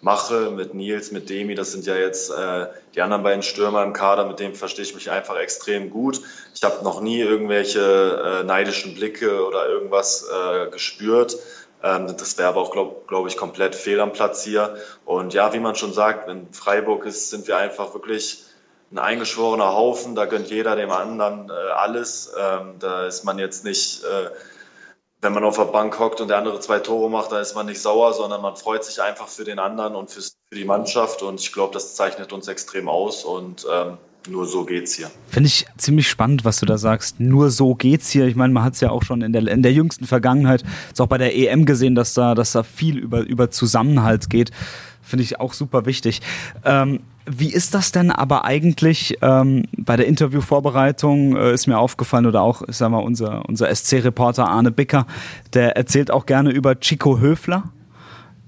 mache 0.00 0.50
mit 0.50 0.72
Nils, 0.72 1.10
mit 1.10 1.28
Demi. 1.28 1.54
Das 1.54 1.72
sind 1.72 1.84
ja 1.84 1.94
jetzt 1.94 2.30
äh, 2.30 2.68
die 2.94 3.02
anderen 3.02 3.22
beiden 3.22 3.42
Stürmer 3.42 3.82
im 3.84 3.92
Kader, 3.92 4.24
mit 4.24 4.38
denen 4.38 4.54
verstehe 4.54 4.84
ich 4.84 4.94
mich 4.94 5.10
einfach 5.10 5.38
extrem 5.38 5.90
gut. 5.90 6.22
Ich 6.54 6.62
habe 6.62 6.82
noch 6.84 7.02
nie 7.02 7.20
irgendwelche 7.20 8.40
äh, 8.40 8.44
neidischen 8.44 8.94
Blicke 8.94 9.44
oder 9.44 9.68
irgendwas 9.68 10.26
äh, 10.26 10.70
gespürt. 10.70 11.36
Ähm, 11.82 12.06
das 12.06 12.38
wäre 12.38 12.48
aber 12.48 12.60
auch, 12.60 12.70
glaube 12.70 13.02
glaub 13.06 13.26
ich, 13.26 13.36
komplett 13.36 13.74
fehl 13.74 14.00
am 14.00 14.12
Platz 14.12 14.44
hier. 14.44 14.76
Und 15.04 15.34
ja, 15.34 15.52
wie 15.52 15.60
man 15.60 15.74
schon 15.74 15.92
sagt, 15.92 16.28
wenn 16.28 16.52
Freiburg 16.52 17.06
ist, 17.06 17.30
sind 17.30 17.46
wir 17.48 17.56
einfach 17.56 17.94
wirklich 17.94 18.44
ein 18.92 18.98
eingeschworener 18.98 19.74
Haufen. 19.74 20.14
Da 20.14 20.26
gönnt 20.26 20.50
jeder 20.50 20.76
dem 20.76 20.90
anderen 20.90 21.48
äh, 21.48 21.52
alles. 21.52 22.32
Ähm, 22.38 22.74
da 22.78 23.06
ist 23.06 23.24
man 23.24 23.38
jetzt 23.38 23.64
nicht 23.64 24.04
äh, 24.04 24.30
wenn 25.22 25.34
man 25.34 25.44
auf 25.44 25.56
der 25.56 25.66
Bank 25.66 25.98
hockt 25.98 26.20
und 26.20 26.28
der 26.28 26.38
andere 26.38 26.60
zwei 26.60 26.78
Tore 26.78 27.10
macht, 27.10 27.32
dann 27.32 27.42
ist 27.42 27.54
man 27.54 27.66
nicht 27.66 27.80
sauer, 27.80 28.14
sondern 28.14 28.40
man 28.40 28.56
freut 28.56 28.84
sich 28.84 29.02
einfach 29.02 29.28
für 29.28 29.44
den 29.44 29.58
anderen 29.58 29.94
und 29.94 30.10
für 30.10 30.22
die 30.52 30.64
Mannschaft. 30.64 31.22
Und 31.22 31.40
ich 31.40 31.52
glaube, 31.52 31.74
das 31.74 31.94
zeichnet 31.94 32.32
uns 32.32 32.48
extrem 32.48 32.88
aus 32.88 33.24
und 33.24 33.66
ähm, 33.70 33.98
nur 34.28 34.46
so 34.46 34.64
geht's 34.64 34.94
hier. 34.94 35.10
Finde 35.28 35.46
ich 35.48 35.66
ziemlich 35.76 36.08
spannend, 36.08 36.44
was 36.44 36.60
du 36.60 36.66
da 36.66 36.78
sagst. 36.78 37.20
Nur 37.20 37.50
so 37.50 37.74
geht's 37.74 38.10
hier. 38.10 38.26
Ich 38.26 38.36
meine, 38.36 38.52
man 38.52 38.62
hat 38.62 38.74
es 38.74 38.80
ja 38.80 38.90
auch 38.90 39.02
schon 39.02 39.22
in 39.22 39.32
der, 39.32 39.46
in 39.46 39.62
der 39.62 39.72
jüngsten 39.72 40.06
Vergangenheit, 40.06 40.62
ist 40.92 41.00
auch 41.00 41.06
bei 41.06 41.18
der 41.18 41.36
EM 41.36 41.64
gesehen, 41.64 41.94
dass 41.94 42.14
da, 42.14 42.34
dass 42.34 42.52
da 42.52 42.62
viel 42.62 42.98
über, 42.98 43.20
über 43.20 43.50
Zusammenhalt 43.50 44.28
geht. 44.28 44.50
Finde 45.02 45.22
ich 45.22 45.40
auch 45.40 45.54
super 45.54 45.86
wichtig. 45.86 46.20
Ähm, 46.64 47.00
wie 47.26 47.52
ist 47.52 47.74
das 47.74 47.92
denn 47.92 48.10
aber 48.10 48.44
eigentlich 48.44 49.18
ähm, 49.22 49.64
bei 49.76 49.96
der 49.96 50.06
Interviewvorbereitung? 50.06 51.36
Äh, 51.36 51.52
ist 51.54 51.66
mir 51.66 51.78
aufgefallen 51.78 52.26
oder 52.26 52.42
auch, 52.42 52.62
ich 52.68 52.76
sag 52.76 52.90
mal, 52.90 52.98
unser, 52.98 53.48
unser 53.48 53.74
SC-Reporter 53.74 54.48
Arne 54.48 54.70
Bicker, 54.70 55.06
der 55.54 55.76
erzählt 55.76 56.10
auch 56.10 56.26
gerne 56.26 56.50
über 56.50 56.78
Chico 56.78 57.18
Höfler. 57.20 57.64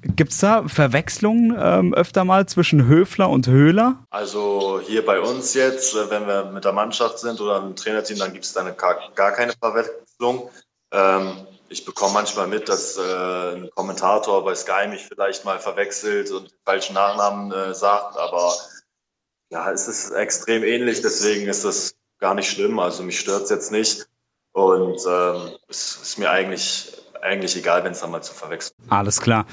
Gibt 0.02 0.32
es 0.32 0.38
da 0.38 0.66
Verwechslungen 0.66 1.56
ähm, 1.59 1.94
öfter 1.94 2.25
mal 2.25 2.47
zwischen 2.47 2.87
Höfler 2.87 3.30
und 3.30 3.47
Höhler? 3.47 4.04
Also 4.11 4.80
hier 4.85 5.06
bei 5.06 5.21
uns 5.21 5.54
jetzt, 5.54 5.94
äh, 5.94 6.11
wenn 6.11 6.26
wir 6.26 6.47
mit 6.47 6.64
der 6.64 6.73
Mannschaft 6.73 7.21
sind 7.21 7.40
oder 7.40 7.59
im 7.59 7.76
Trainerteam, 7.76 8.18
dann 8.18 8.32
gibt 8.32 8.44
es 8.44 8.52
da 8.52 8.68
gar, 8.71 9.32
keine 9.32 9.52
Verwechslung. 9.52 10.50
Ähm, 10.90 11.47
ich 11.68 11.85
bekomme 11.85 12.14
manchmal 12.14 12.49
mit, 12.49 12.68
dass 12.68 12.99
äh, 12.99 13.54
ein 13.54 13.71
Kommentator 13.75 14.44
bei 14.44 14.54
Sky 14.56 14.88
mich 14.88 15.02
vielleicht 15.02 15.44
mal 15.44 15.61
verwechselt 15.61 16.32
und 16.32 16.50
falschen 16.64 16.94
Nachnamen 16.94 17.52
äh, 17.52 17.73
sagt, 17.73 18.16
aber 18.18 18.54
ja, 19.50 19.71
es 19.71 19.87
ist 19.87 20.11
extrem 20.11 20.64
ähnlich, 20.64 21.00
deswegen 21.00 21.47
ist 21.49 21.64
das 21.64 21.94
gar 22.18 22.35
nicht 22.35 22.50
schlimm. 22.50 22.78
Also 22.80 23.04
mich 23.04 23.21
stört 23.21 23.44
es 23.44 23.50
jetzt 23.50 23.71
nicht 23.71 24.06
und 24.52 25.00
ähm, 25.09 25.56
es 25.68 25.97
ist 26.02 26.18
mir 26.18 26.30
eigentlich 26.30 26.92
eigentlich 27.23 27.57
egal, 27.57 27.85
wenn 27.85 27.93
es 27.93 28.00
dann 28.00 28.11
mal 28.11 28.23
zu 28.23 28.35
verwechseln. 28.35 28.75
Alles 28.88 29.21
klar. 29.21 29.47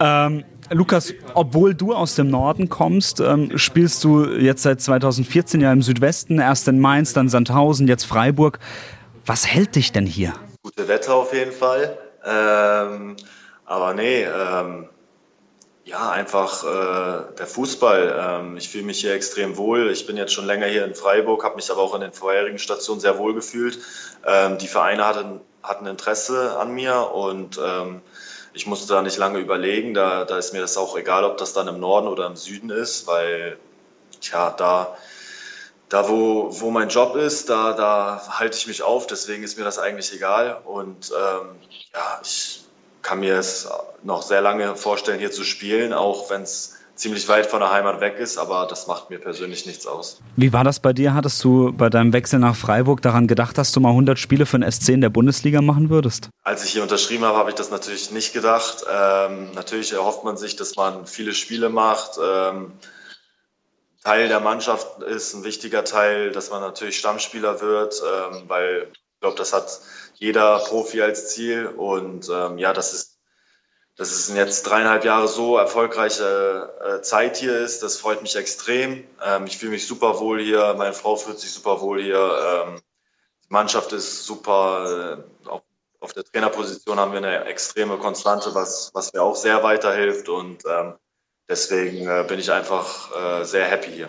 Ähm, 0.00 0.44
Lukas, 0.70 1.12
obwohl 1.34 1.74
du 1.74 1.94
aus 1.94 2.14
dem 2.14 2.30
Norden 2.30 2.68
kommst, 2.68 3.20
ähm, 3.20 3.56
spielst 3.58 4.02
du 4.04 4.24
jetzt 4.24 4.62
seit 4.62 4.80
2014 4.80 5.60
ja 5.60 5.72
im 5.72 5.82
Südwesten, 5.82 6.38
erst 6.38 6.68
in 6.68 6.80
Mainz, 6.80 7.12
dann 7.12 7.28
Sandhausen, 7.28 7.88
jetzt 7.88 8.04
Freiburg. 8.04 8.58
Was 9.26 9.46
hält 9.46 9.76
dich 9.76 9.92
denn 9.92 10.06
hier? 10.06 10.32
gute 10.62 10.88
Wetter 10.88 11.14
auf 11.14 11.32
jeden 11.32 11.52
Fall. 11.52 11.98
Ähm, 12.24 13.16
aber 13.64 13.94
nee, 13.94 14.24
ähm, 14.24 14.88
ja, 15.84 16.10
einfach 16.10 16.64
äh, 16.64 17.34
der 17.36 17.46
Fußball. 17.46 18.14
Ähm, 18.18 18.56
ich 18.56 18.68
fühle 18.68 18.84
mich 18.84 19.00
hier 19.00 19.14
extrem 19.14 19.56
wohl. 19.56 19.90
Ich 19.90 20.06
bin 20.06 20.16
jetzt 20.16 20.32
schon 20.32 20.46
länger 20.46 20.66
hier 20.66 20.84
in 20.84 20.94
Freiburg, 20.94 21.44
habe 21.44 21.56
mich 21.56 21.70
aber 21.70 21.80
auch 21.80 21.94
in 21.94 22.02
den 22.02 22.12
vorherigen 22.12 22.58
Stationen 22.58 23.00
sehr 23.00 23.18
wohl 23.18 23.34
gefühlt. 23.34 23.78
Ähm, 24.24 24.58
die 24.58 24.68
Vereine 24.68 25.06
hatten, 25.06 25.40
hatten 25.62 25.86
Interesse 25.86 26.58
an 26.58 26.72
mir 26.72 27.12
und 27.12 27.58
ähm, 27.62 28.00
ich 28.52 28.66
musste 28.66 28.92
da 28.92 29.02
nicht 29.02 29.16
lange 29.16 29.38
überlegen. 29.38 29.94
Da, 29.94 30.24
da 30.24 30.38
ist 30.38 30.52
mir 30.52 30.60
das 30.60 30.76
auch 30.76 30.96
egal, 30.96 31.24
ob 31.24 31.38
das 31.38 31.52
dann 31.52 31.68
im 31.68 31.78
Norden 31.78 32.08
oder 32.08 32.26
im 32.26 32.36
Süden 32.36 32.70
ist, 32.70 33.06
weil 33.06 33.58
tja, 34.20 34.50
da 34.50 34.96
da 35.90 36.08
wo, 36.08 36.48
wo 36.60 36.70
mein 36.70 36.88
Job 36.88 37.16
ist, 37.16 37.50
da, 37.50 37.72
da 37.72 38.38
halte 38.38 38.56
ich 38.56 38.68
mich 38.68 38.82
auf, 38.82 39.08
deswegen 39.08 39.42
ist 39.42 39.58
mir 39.58 39.64
das 39.64 39.78
eigentlich 39.78 40.14
egal. 40.14 40.60
Und 40.64 41.10
ähm, 41.10 41.48
ja, 41.92 42.20
ich 42.22 42.64
kann 43.02 43.20
mir 43.20 43.36
es 43.36 43.68
noch 44.04 44.22
sehr 44.22 44.40
lange 44.40 44.76
vorstellen, 44.76 45.18
hier 45.18 45.32
zu 45.32 45.42
spielen, 45.42 45.92
auch 45.92 46.30
wenn 46.30 46.42
es 46.42 46.76
ziemlich 47.00 47.28
weit 47.28 47.46
von 47.46 47.60
der 47.60 47.72
Heimat 47.72 48.00
weg 48.00 48.18
ist, 48.18 48.38
aber 48.38 48.66
das 48.68 48.86
macht 48.86 49.10
mir 49.10 49.18
persönlich 49.18 49.66
nichts 49.66 49.86
aus. 49.86 50.20
Wie 50.36 50.52
war 50.52 50.64
das 50.64 50.80
bei 50.80 50.92
dir? 50.92 51.14
Hattest 51.14 51.42
du 51.42 51.72
bei 51.72 51.88
deinem 51.88 52.12
Wechsel 52.12 52.38
nach 52.38 52.54
Freiburg 52.54 53.02
daran 53.02 53.26
gedacht, 53.26 53.56
dass 53.56 53.72
du 53.72 53.80
mal 53.80 53.90
100 53.90 54.18
Spiele 54.18 54.46
für 54.46 54.58
den 54.58 54.70
SC 54.70 54.90
in 54.90 55.00
der 55.00 55.08
Bundesliga 55.08 55.62
machen 55.62 55.90
würdest? 55.90 56.28
Als 56.44 56.64
ich 56.64 56.72
hier 56.72 56.82
unterschrieben 56.82 57.24
habe, 57.24 57.38
habe 57.38 57.50
ich 57.50 57.56
das 57.56 57.70
natürlich 57.70 58.10
nicht 58.10 58.32
gedacht. 58.32 58.84
Ähm, 58.90 59.52
natürlich 59.54 59.92
erhofft 59.92 60.24
man 60.24 60.36
sich, 60.36 60.56
dass 60.56 60.76
man 60.76 61.06
viele 61.06 61.34
Spiele 61.34 61.70
macht. 61.70 62.18
Ähm, 62.22 62.72
Teil 64.04 64.28
der 64.28 64.40
Mannschaft 64.40 65.02
ist, 65.02 65.34
ein 65.34 65.44
wichtiger 65.44 65.84
Teil, 65.84 66.32
dass 66.32 66.50
man 66.50 66.60
natürlich 66.60 66.98
Stammspieler 66.98 67.60
wird, 67.60 68.02
ähm, 68.02 68.44
weil 68.46 68.88
ich 68.92 69.20
glaube, 69.20 69.36
das 69.36 69.52
hat 69.52 69.80
jeder 70.14 70.58
Profi 70.60 71.02
als 71.02 71.30
Ziel. 71.30 71.66
Und 71.66 72.28
ähm, 72.32 72.58
ja, 72.58 72.72
das 72.72 72.94
ist, 72.94 73.18
dass 74.00 74.12
es 74.12 74.34
jetzt 74.34 74.62
dreieinhalb 74.62 75.04
Jahre 75.04 75.28
so 75.28 75.58
erfolgreiche 75.58 76.70
äh, 76.82 77.02
Zeit 77.02 77.36
hier 77.36 77.58
ist, 77.58 77.82
das 77.82 77.98
freut 77.98 78.22
mich 78.22 78.34
extrem. 78.34 79.04
Ähm, 79.22 79.44
ich 79.44 79.58
fühle 79.58 79.72
mich 79.72 79.86
super 79.86 80.18
wohl 80.20 80.40
hier, 80.40 80.74
meine 80.78 80.94
Frau 80.94 81.16
fühlt 81.16 81.38
sich 81.38 81.52
super 81.52 81.82
wohl 81.82 82.00
hier. 82.00 82.16
Ähm, 82.16 82.80
die 83.44 83.52
Mannschaft 83.52 83.92
ist 83.92 84.24
super. 84.24 85.18
Äh, 85.46 85.50
auf, 86.00 86.14
der 86.14 86.24
Trainerposition 86.24 86.98
haben 86.98 87.12
wir 87.12 87.18
eine 87.18 87.44
extreme 87.44 87.98
Konstante, 87.98 88.54
was, 88.54 88.90
was 88.94 89.12
mir 89.12 89.22
auch 89.22 89.36
sehr 89.36 89.62
weiterhilft. 89.62 90.30
Und 90.30 90.62
ähm, 90.66 90.94
Deswegen 91.46 92.06
äh, 92.06 92.24
bin 92.28 92.38
ich 92.38 92.50
einfach 92.52 93.10
sehr 93.42 93.66
happy 93.66 93.90
hier. 93.90 94.08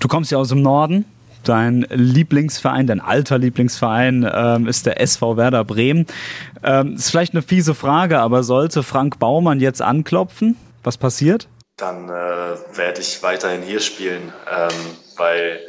Du 0.00 0.08
kommst 0.08 0.32
ja 0.32 0.38
aus 0.38 0.48
dem 0.48 0.62
Norden. 0.62 1.04
Dein 1.46 1.86
Lieblingsverein, 1.90 2.88
dein 2.88 3.00
alter 3.00 3.38
Lieblingsverein 3.38 4.28
ähm, 4.28 4.66
ist 4.66 4.84
der 4.84 5.00
SV 5.00 5.36
Werder 5.36 5.64
Bremen. 5.64 6.06
Ähm, 6.64 6.96
ist 6.96 7.10
vielleicht 7.10 7.34
eine 7.34 7.42
fiese 7.42 7.76
Frage, 7.76 8.18
aber 8.18 8.42
sollte 8.42 8.82
Frank 8.82 9.20
Baumann 9.20 9.60
jetzt 9.60 9.80
anklopfen, 9.80 10.56
was 10.82 10.98
passiert? 10.98 11.46
Dann 11.76 12.08
äh, 12.08 12.10
werde 12.10 13.00
ich 13.00 13.22
weiterhin 13.22 13.62
hier 13.62 13.78
spielen, 13.78 14.32
ähm, 14.50 14.74
weil 15.16 15.60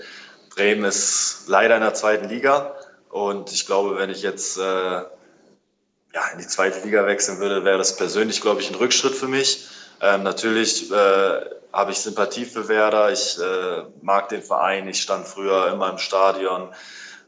Bremen 0.56 0.84
ist 0.84 1.44
leider 1.48 1.76
in 1.76 1.82
der 1.82 1.94
zweiten 1.94 2.28
Liga 2.28 2.74
und 3.12 3.52
ich 3.52 3.68
glaube, 3.68 4.00
wenn 4.00 4.10
ich 4.10 4.24
jetzt 4.24 4.58
äh, 4.58 4.62
ja, 4.62 5.06
in 6.34 6.40
die 6.40 6.48
zweite 6.48 6.84
Liga 6.86 7.06
wechseln 7.06 7.38
würde, 7.38 7.64
wäre 7.64 7.78
das 7.78 7.98
persönlich, 7.98 8.42
glaube 8.42 8.62
ich, 8.62 8.70
ein 8.72 8.76
Rückschritt 8.76 9.14
für 9.14 9.28
mich. 9.28 9.68
Ähm, 10.02 10.24
natürlich 10.24 10.92
äh, 10.92 11.40
habe 11.74 11.92
ich 11.92 12.00
Sympathie 12.00 12.46
für 12.46 12.68
Werder. 12.68 13.12
Ich 13.12 13.38
äh, 13.40 13.84
mag 14.02 14.30
den 14.30 14.42
Verein. 14.42 14.88
Ich 14.88 15.02
stand 15.02 15.28
früher 15.28 15.72
immer 15.72 15.90
im 15.90 15.98
Stadion. 15.98 16.70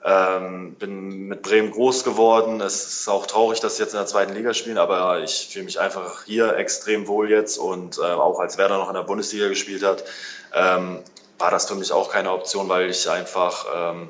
Ähm, 0.04 0.76
bin 0.76 1.28
mit 1.28 1.42
Bremen 1.42 1.72
groß 1.72 2.06
geworden. 2.06 2.62
Es 2.62 2.88
ist 2.88 3.10
auch 3.10 3.26
traurig, 3.26 3.60
dass 3.60 3.76
sie 3.76 3.84
jetzt 3.84 3.94
in 3.94 4.00
der 4.00 4.08
zweiten 4.08 4.34
Liga 4.34 4.54
spielen, 4.54 4.78
aber 4.78 5.22
ich 5.22 5.50
fühle 5.52 5.66
mich 5.66 5.80
einfach 5.80 6.24
hier 6.24 6.56
extrem 6.56 7.08
wohl 7.08 7.30
jetzt 7.30 7.58
und 7.58 7.98
äh, 7.98 8.02
auch 8.02 8.40
als 8.40 8.58
Werder 8.58 8.78
noch 8.78 8.88
in 8.88 8.96
der 8.96 9.04
Bundesliga 9.04 9.50
gespielt 9.50 9.84
hat, 9.84 10.06
ähm, 10.54 11.00
war 11.38 11.52
das 11.52 11.68
für 11.68 11.76
mich 11.76 11.92
auch 11.92 12.10
keine 12.10 12.32
Option, 12.32 12.70
weil 12.70 12.90
ich 12.90 13.10
einfach 13.10 13.66
ähm, 13.76 14.10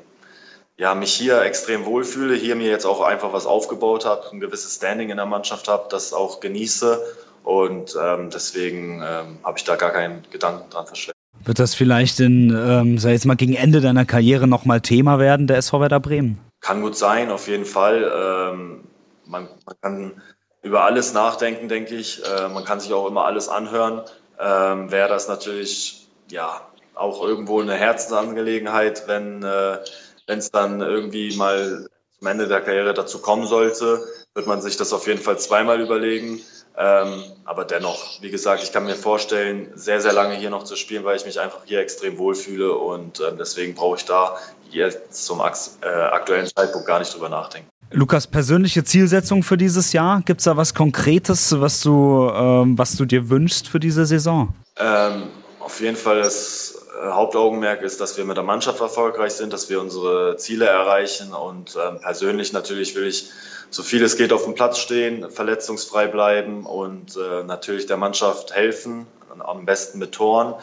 ja, 0.76 0.94
mich 0.94 1.12
hier 1.12 1.42
extrem 1.42 1.84
wohlfühle, 1.84 2.36
hier 2.36 2.54
mir 2.54 2.70
jetzt 2.70 2.86
auch 2.86 3.00
einfach 3.00 3.32
was 3.32 3.46
aufgebaut 3.46 4.04
habe, 4.04 4.30
ein 4.30 4.40
gewisses 4.40 4.76
Standing 4.76 5.10
in 5.10 5.16
der 5.16 5.26
Mannschaft 5.26 5.66
habe, 5.66 5.88
das 5.90 6.12
auch 6.12 6.38
genieße 6.38 7.04
und 7.44 7.96
ähm, 8.00 8.30
deswegen 8.30 9.02
ähm, 9.02 9.38
habe 9.42 9.58
ich 9.58 9.64
da 9.64 9.76
gar 9.76 9.90
keinen 9.90 10.22
Gedanken 10.30 10.70
dran 10.70 10.86
verschwendet. 10.86 11.16
Wird 11.44 11.58
das 11.58 11.74
vielleicht 11.74 12.20
in, 12.20 12.50
ähm, 12.50 12.98
sag 12.98 13.12
jetzt 13.12 13.24
mal, 13.24 13.36
gegen 13.36 13.54
Ende 13.54 13.80
deiner 13.80 14.04
Karriere 14.04 14.46
nochmal 14.46 14.80
Thema 14.80 15.18
werden, 15.18 15.46
der 15.46 15.56
SV 15.56 15.80
Werder 15.80 16.00
Bremen? 16.00 16.38
Kann 16.60 16.82
gut 16.82 16.96
sein, 16.96 17.30
auf 17.30 17.48
jeden 17.48 17.64
Fall. 17.64 18.02
Ähm, 18.02 18.84
man, 19.24 19.48
man, 19.64 19.76
kann 19.80 20.22
über 20.62 20.84
alles 20.84 21.14
nachdenken, 21.14 21.68
denke 21.68 21.94
ich. 21.94 22.22
Äh, 22.24 22.48
man 22.48 22.64
kann 22.64 22.80
sich 22.80 22.92
auch 22.92 23.06
immer 23.06 23.24
alles 23.24 23.48
anhören. 23.48 24.02
Ähm, 24.38 24.90
Wäre 24.90 25.08
das 25.08 25.28
natürlich 25.28 26.08
ja 26.30 26.60
auch 26.94 27.22
irgendwo 27.22 27.60
eine 27.60 27.74
Herzensangelegenheit, 27.74 29.04
wenn 29.06 29.42
äh, 29.42 29.78
es 30.26 30.50
dann 30.50 30.80
irgendwie 30.80 31.36
mal 31.36 31.88
zum 32.20 32.28
Ende 32.28 32.48
der 32.48 32.60
Karriere 32.60 32.92
dazu 32.94 33.20
kommen 33.20 33.46
sollte, 33.46 34.04
wird 34.34 34.46
man 34.46 34.60
sich 34.60 34.76
das 34.76 34.92
auf 34.92 35.06
jeden 35.06 35.20
Fall 35.20 35.38
zweimal 35.38 35.80
überlegen. 35.80 36.40
Ähm, 36.76 37.24
aber 37.44 37.64
dennoch, 37.64 38.20
wie 38.20 38.30
gesagt, 38.30 38.62
ich 38.62 38.72
kann 38.72 38.84
mir 38.84 38.94
vorstellen, 38.94 39.72
sehr, 39.74 40.00
sehr 40.00 40.12
lange 40.12 40.34
hier 40.36 40.50
noch 40.50 40.64
zu 40.64 40.76
spielen, 40.76 41.04
weil 41.04 41.16
ich 41.16 41.26
mich 41.26 41.40
einfach 41.40 41.60
hier 41.64 41.80
extrem 41.80 42.18
wohlfühle 42.18 42.72
und 42.72 43.20
äh, 43.20 43.32
deswegen 43.38 43.74
brauche 43.74 43.96
ich 43.96 44.04
da 44.04 44.36
jetzt 44.70 45.24
zum 45.24 45.40
äh, 45.40 45.88
aktuellen 45.88 46.46
Zeitpunkt 46.46 46.86
gar 46.86 46.98
nicht 46.98 47.12
drüber 47.12 47.28
nachdenken. 47.28 47.68
Lukas, 47.90 48.26
persönliche 48.26 48.84
Zielsetzung 48.84 49.42
für 49.42 49.56
dieses 49.56 49.92
Jahr? 49.92 50.22
Gibt 50.24 50.40
es 50.40 50.44
da 50.44 50.56
was 50.56 50.74
Konkretes, 50.74 51.58
was 51.60 51.80
du, 51.80 52.30
ähm, 52.32 52.78
was 52.78 52.96
du 52.96 53.04
dir 53.04 53.28
wünschst 53.30 53.66
für 53.66 53.80
diese 53.80 54.06
Saison? 54.06 54.54
Ähm, 54.76 55.24
auf 55.58 55.80
jeden 55.80 55.96
Fall 55.96 56.18
das 56.18 56.76
äh, 56.76 56.79
Hauptaugenmerk 57.02 57.82
ist, 57.82 58.00
dass 58.00 58.16
wir 58.16 58.24
mit 58.24 58.36
der 58.36 58.44
Mannschaft 58.44 58.80
erfolgreich 58.80 59.32
sind, 59.32 59.52
dass 59.52 59.70
wir 59.70 59.80
unsere 59.80 60.36
Ziele 60.36 60.66
erreichen 60.66 61.32
und 61.32 61.76
ähm, 61.76 62.00
persönlich 62.00 62.52
natürlich 62.52 62.94
will 62.94 63.06
ich 63.06 63.30
so 63.70 63.82
viel 63.84 64.02
es 64.02 64.16
geht 64.16 64.32
auf 64.32 64.44
dem 64.44 64.54
Platz 64.54 64.78
stehen, 64.78 65.30
verletzungsfrei 65.30 66.08
bleiben 66.08 66.66
und 66.66 67.16
äh, 67.16 67.44
natürlich 67.44 67.86
der 67.86 67.96
Mannschaft 67.96 68.54
helfen, 68.54 69.06
am 69.38 69.64
besten 69.64 69.98
mit 69.98 70.12
Toren. 70.12 70.54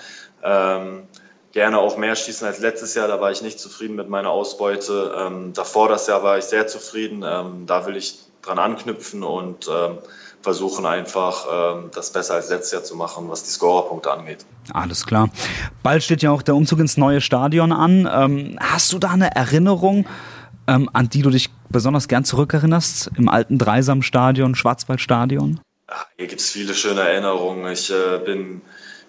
Ähm, 0.43 1.03
gerne 1.57 1.79
auch 1.79 1.97
mehr 1.97 2.15
schießen 2.15 2.45
als 2.45 2.59
letztes 2.59 2.93
Jahr, 2.93 3.07
da 3.07 3.19
war 3.19 3.31
ich 3.31 3.41
nicht 3.41 3.59
zufrieden 3.59 3.95
mit 3.95 4.09
meiner 4.09 4.29
Ausbeute. 4.29 5.15
Ähm, 5.17 5.53
davor 5.53 5.89
das 5.89 6.05
Jahr 6.05 6.21
war 6.21 6.37
ich 6.37 6.43
sehr 6.43 6.67
zufrieden, 6.67 7.25
ähm, 7.27 7.65
da 7.65 7.87
will 7.87 7.97
ich 7.97 8.19
dran 8.43 8.59
anknüpfen 8.59 9.23
und 9.23 9.67
ähm, 9.67 9.97
versuchen 10.43 10.85
einfach, 10.85 11.47
ähm, 11.51 11.89
das 11.95 12.13
besser 12.13 12.35
als 12.35 12.49
letztes 12.49 12.73
Jahr 12.73 12.83
zu 12.83 12.95
machen, 12.95 13.27
was 13.29 13.41
die 13.41 13.49
Scorerpunkte 13.49 14.11
angeht. 14.11 14.45
Alles 14.71 15.03
klar. 15.07 15.29
Bald 15.81 16.03
steht 16.03 16.21
ja 16.21 16.29
auch 16.29 16.43
der 16.43 16.55
Umzug 16.55 16.77
ins 16.77 16.95
neue 16.95 17.21
Stadion 17.21 17.71
an. 17.71 18.07
Ähm, 18.11 18.59
hast 18.61 18.93
du 18.93 18.99
da 18.99 19.09
eine 19.09 19.35
Erinnerung? 19.35 20.05
ähm, 20.67 20.89
an 20.93 21.09
die 21.09 21.21
du 21.21 21.29
dich 21.29 21.49
besonders 21.69 22.07
gern 22.07 22.23
zurückerinnerst? 22.25 23.11
Im 23.17 23.29
alten 23.29 23.57
Dreisamstadion, 23.57 24.53
Schwarzwaldstadion? 24.53 25.61
Hier 26.17 26.27
gibt 26.27 26.41
es 26.41 26.49
viele 26.49 26.73
schöne 26.73 27.01
Erinnerungen. 27.01 27.71
Ich 27.71 27.89
äh, 27.89 28.19
bin 28.23 28.61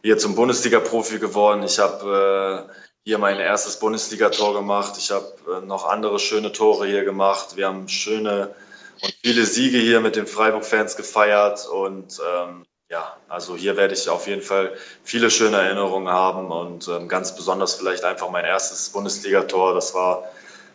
hier 0.02 0.18
zum 0.18 0.34
Bundesliga-Profi 0.34 1.18
geworden. 1.18 1.62
Ich 1.62 1.78
habe 1.78 2.68
äh, 2.68 2.72
hier 3.04 3.18
mein 3.18 3.38
erstes 3.38 3.78
Bundesligator 3.78 4.54
gemacht. 4.54 4.94
Ich 4.98 5.10
habe 5.10 5.32
äh, 5.50 5.66
noch 5.66 5.88
andere 5.88 6.18
schöne 6.18 6.52
Tore 6.52 6.86
hier 6.86 7.04
gemacht. 7.04 7.56
Wir 7.56 7.66
haben 7.66 7.88
schöne 7.88 8.54
und 9.00 9.14
viele 9.22 9.44
Siege 9.44 9.78
hier 9.78 10.00
mit 10.00 10.16
den 10.16 10.26
Freiburg-Fans 10.26 10.96
gefeiert. 10.96 11.66
Und 11.68 12.20
ähm, 12.20 12.66
ja, 12.90 13.16
also 13.28 13.56
hier 13.56 13.76
werde 13.76 13.94
ich 13.94 14.08
auf 14.08 14.26
jeden 14.26 14.42
Fall 14.42 14.74
viele 15.04 15.30
schöne 15.30 15.56
Erinnerungen 15.58 16.08
haben 16.08 16.50
und 16.50 16.88
ähm, 16.88 17.08
ganz 17.08 17.36
besonders 17.36 17.74
vielleicht 17.74 18.04
einfach 18.04 18.30
mein 18.30 18.44
erstes 18.44 18.90
Bundesligator. 18.90 19.74
Das 19.74 19.94
war 19.94 20.24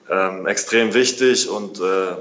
ähm, 0.09 0.45
extrem 0.47 0.93
wichtig 0.93 1.49
und 1.49 1.79
äh, 1.79 2.15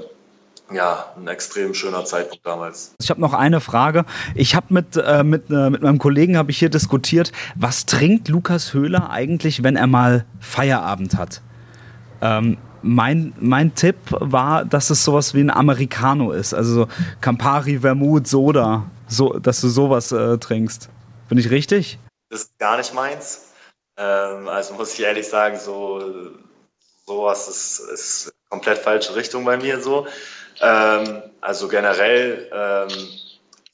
ja, 0.71 1.13
ein 1.17 1.27
extrem 1.27 1.73
schöner 1.73 2.05
Zeitpunkt 2.05 2.45
damals. 2.45 2.95
Ich 2.99 3.09
habe 3.09 3.21
noch 3.21 3.33
eine 3.33 3.61
Frage. 3.61 4.05
Ich 4.35 4.55
habe 4.55 4.73
mit, 4.73 4.95
äh, 4.97 5.23
mit, 5.23 5.49
äh, 5.49 5.69
mit 5.69 5.81
meinem 5.81 5.99
Kollegen 5.99 6.37
habe 6.37 6.51
ich 6.51 6.59
hier 6.59 6.69
diskutiert, 6.69 7.31
was 7.55 7.85
trinkt 7.85 8.27
Lukas 8.27 8.73
Höhler 8.73 9.09
eigentlich, 9.09 9.63
wenn 9.63 9.75
er 9.75 9.87
mal 9.87 10.25
Feierabend 10.39 11.17
hat? 11.17 11.41
Ähm, 12.21 12.57
mein, 12.81 13.33
mein 13.39 13.75
Tipp 13.75 13.95
war, 14.09 14.65
dass 14.65 14.89
es 14.89 15.03
sowas 15.03 15.33
wie 15.33 15.41
ein 15.41 15.49
Americano 15.49 16.31
ist, 16.31 16.53
also 16.53 16.73
so 16.73 16.87
Campari, 17.21 17.79
Vermouth, 17.79 18.27
Soda, 18.27 18.85
so, 19.07 19.33
dass 19.33 19.61
du 19.61 19.69
sowas 19.69 20.11
äh, 20.11 20.37
trinkst. 20.37 20.89
Bin 21.29 21.37
ich 21.37 21.49
richtig? 21.49 21.99
Das 22.29 22.43
ist 22.43 22.57
gar 22.59 22.77
nicht 22.77 22.93
meins. 22.93 23.53
Ähm, 23.97 24.47
also 24.47 24.73
muss 24.73 24.93
ich 24.93 25.03
ehrlich 25.03 25.27
sagen, 25.27 25.57
so 25.57 26.31
sowas 27.05 27.47
ist, 27.47 27.79
ist 27.91 28.33
komplett 28.53 28.77
falsche 28.77 29.15
Richtung 29.15 29.45
bei 29.45 29.57
mir 29.57 29.81
so. 29.81 30.05
Ähm, 30.61 31.23
also 31.41 31.67
generell, 31.67 32.51
ähm, 32.53 32.89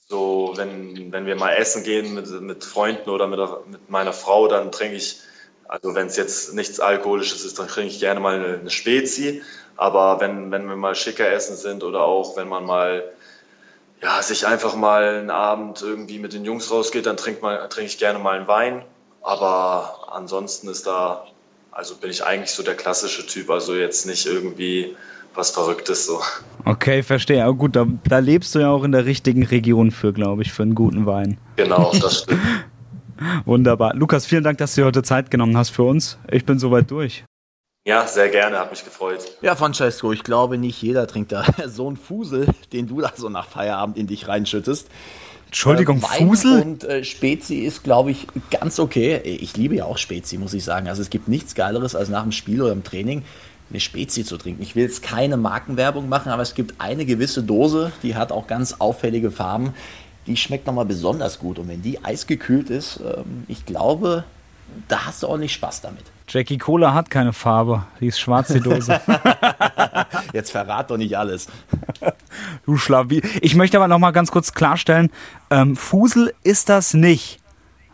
so 0.08 0.54
wenn, 0.56 1.12
wenn 1.12 1.26
wir 1.26 1.36
mal 1.36 1.52
essen 1.52 1.84
gehen 1.84 2.14
mit, 2.14 2.30
mit 2.42 2.64
Freunden 2.64 3.10
oder 3.10 3.28
mit, 3.28 3.40
mit 3.68 3.90
meiner 3.90 4.14
Frau, 4.14 4.48
dann 4.48 4.72
trinke 4.72 4.96
ich, 4.96 5.20
also 5.68 5.96
wenn 5.96 6.08
es 6.08 6.16
jetzt 6.16 6.54
nichts 6.54 6.80
Alkoholisches 6.80 7.44
ist, 7.44 7.60
dann 7.60 7.68
trinke 7.68 7.90
ich 7.92 8.00
gerne 8.00 8.22
mal 8.22 8.36
eine, 8.36 8.60
eine 8.60 8.70
Spezi. 8.70 9.42
Aber 9.76 10.22
wenn, 10.22 10.50
wenn 10.50 10.70
wir 10.70 10.78
mal 10.78 10.96
schicker 10.96 11.30
essen 11.30 11.58
sind 11.58 11.84
oder 11.84 12.04
auch 12.04 12.38
wenn 12.38 12.48
man 12.48 12.66
mal 12.66 13.04
ja, 14.02 14.22
sich 14.22 14.48
einfach 14.48 14.76
mal 14.76 15.04
einen 15.04 15.30
Abend 15.30 15.82
irgendwie 15.82 16.20
mit 16.20 16.32
den 16.32 16.46
Jungs 16.46 16.72
rausgeht, 16.72 17.06
dann 17.06 17.18
trinke 17.18 17.68
trink 17.70 17.88
ich 17.90 17.98
gerne 17.98 18.18
mal 18.20 18.38
einen 18.38 18.48
Wein. 18.48 18.86
Aber 19.22 20.08
ansonsten 20.10 20.70
ist 20.70 20.88
da 20.88 21.28
also 21.72 21.96
bin 21.96 22.10
ich 22.10 22.24
eigentlich 22.24 22.52
so 22.52 22.64
der 22.64 22.76
klassische 22.76 23.26
Typ, 23.26 23.50
also 23.50 23.76
jetzt 23.76 24.06
nicht 24.06 24.26
irgendwie 24.26 24.96
was 25.36 25.52
Verrücktes 25.52 26.06
so. 26.06 26.22
Okay, 26.66 27.04
verstehe. 27.04 27.44
Aber 27.44 27.54
gut, 27.54 27.76
da, 27.76 27.86
da 28.08 28.20
lebst 28.20 28.54
du 28.56 28.60
ja 28.60 28.70
auch 28.70 28.84
in 28.84 28.92
der 28.92 29.06
richtigen 29.06 29.44
Region 29.44 29.92
für, 29.92 30.12
glaube 30.12 30.42
ich, 30.42 30.52
für 30.52 30.64
einen 30.64 30.76
guten 30.76 31.06
Wein. 31.06 31.38
Genau, 31.56 31.92
das 32.00 32.20
stimmt. 32.24 32.42
Wunderbar. 33.46 33.94
Lukas, 33.96 34.26
vielen 34.26 34.44
Dank, 34.44 34.58
dass 34.58 34.76
du 34.76 34.82
dir 34.82 34.86
heute 34.86 35.04
Zeit 35.04 35.30
genommen 35.30 35.58
hast 35.58 35.70
für 35.70 35.84
uns. 35.84 36.18
Ich 36.32 36.46
bin 36.46 36.58
soweit 36.58 36.90
durch. 36.90 37.26
Ja, 37.86 38.06
sehr 38.06 38.30
gerne, 38.30 38.60
hat 38.60 38.72
mich 38.72 38.84
gefreut. 38.84 39.20
Ja, 39.42 39.56
Francesco, 39.56 40.12
ich 40.12 40.24
glaube, 40.24 40.58
nicht 40.58 40.82
jeder 40.82 41.08
trinkt 41.08 41.32
da 41.32 41.46
so 41.68 41.88
einen 41.88 41.98
Fusel, 41.98 42.48
den 42.74 42.88
du 42.88 43.02
da 43.02 43.12
so 43.16 43.30
nach 43.30 43.48
Feierabend 43.48 43.98
in 43.98 44.08
dich 44.08 44.28
reinschüttest. 44.28 44.90
Entschuldigung, 45.50 45.98
äh, 45.98 46.24
Fusel? 46.24 46.62
Und 46.62 46.84
äh, 46.84 47.04
Spezi 47.04 47.56
ist, 47.56 47.84
glaube 47.84 48.12
ich, 48.12 48.28
ganz 48.52 48.80
okay. 48.80 49.18
Ich 49.24 49.58
liebe 49.58 49.76
ja 49.76 49.86
auch 49.86 49.98
Spezi, 49.98 50.38
muss 50.38 50.54
ich 50.54 50.64
sagen. 50.64 50.88
Also 50.88 51.02
es 51.02 51.10
gibt 51.10 51.28
nichts 51.28 51.56
Geileres, 51.56 51.96
als 51.96 52.10
nach 52.10 52.22
dem 52.22 52.32
Spiel 52.32 52.62
oder 52.62 52.72
im 52.72 52.84
Training 52.84 53.24
eine 53.70 53.80
Spezi 53.80 54.24
zu 54.24 54.38
trinken. 54.38 54.62
Ich 54.62 54.76
will 54.76 54.84
jetzt 54.84 55.02
keine 55.02 55.38
Markenwerbung 55.38 56.08
machen, 56.08 56.32
aber 56.32 56.44
es 56.44 56.54
gibt 56.54 56.80
eine 56.80 57.06
gewisse 57.06 57.42
Dose, 57.42 57.92
die 58.04 58.16
hat 58.16 58.32
auch 58.32 58.46
ganz 58.46 58.76
auffällige 58.80 59.32
Farben. 59.32 59.74
Die 60.28 60.38
schmeckt 60.38 60.68
nochmal 60.68 60.86
besonders 60.86 61.40
gut. 61.40 61.58
Und 61.58 61.68
wenn 61.68 61.82
die 61.82 62.04
eisgekühlt 62.04 62.70
ist, 62.70 63.00
ähm, 63.00 63.46
ich 63.48 63.66
glaube, 63.66 64.26
da 64.88 65.08
hast 65.08 65.24
du 65.24 65.28
auch 65.28 65.38
nicht 65.38 65.54
Spaß 65.54 65.82
damit. 65.82 66.04
Jackie 66.30 66.60
Cola 66.60 66.94
hat 66.94 67.10
keine 67.10 67.34
Farbe. 67.34 67.84
Die 68.00 68.08
ist 68.08 68.20
schwarz, 68.20 68.50
die 68.50 68.60
Dose. 68.60 69.02
Jetzt 70.34 70.52
verrat 70.52 70.92
doch 70.92 70.98
nicht 70.98 71.18
alles. 71.18 71.48
du 72.66 72.78
Schlavi. 72.78 73.22
Ich 73.42 73.56
möchte 73.56 73.78
aber 73.78 73.88
noch 73.88 73.98
mal 73.98 74.12
ganz 74.12 74.32
kurz 74.32 74.54
klarstellen, 74.54 75.10
ähm, 75.50 75.76
Fusel 75.76 76.34
ist 76.44 76.70
das 76.70 76.94
nicht. 76.94 77.40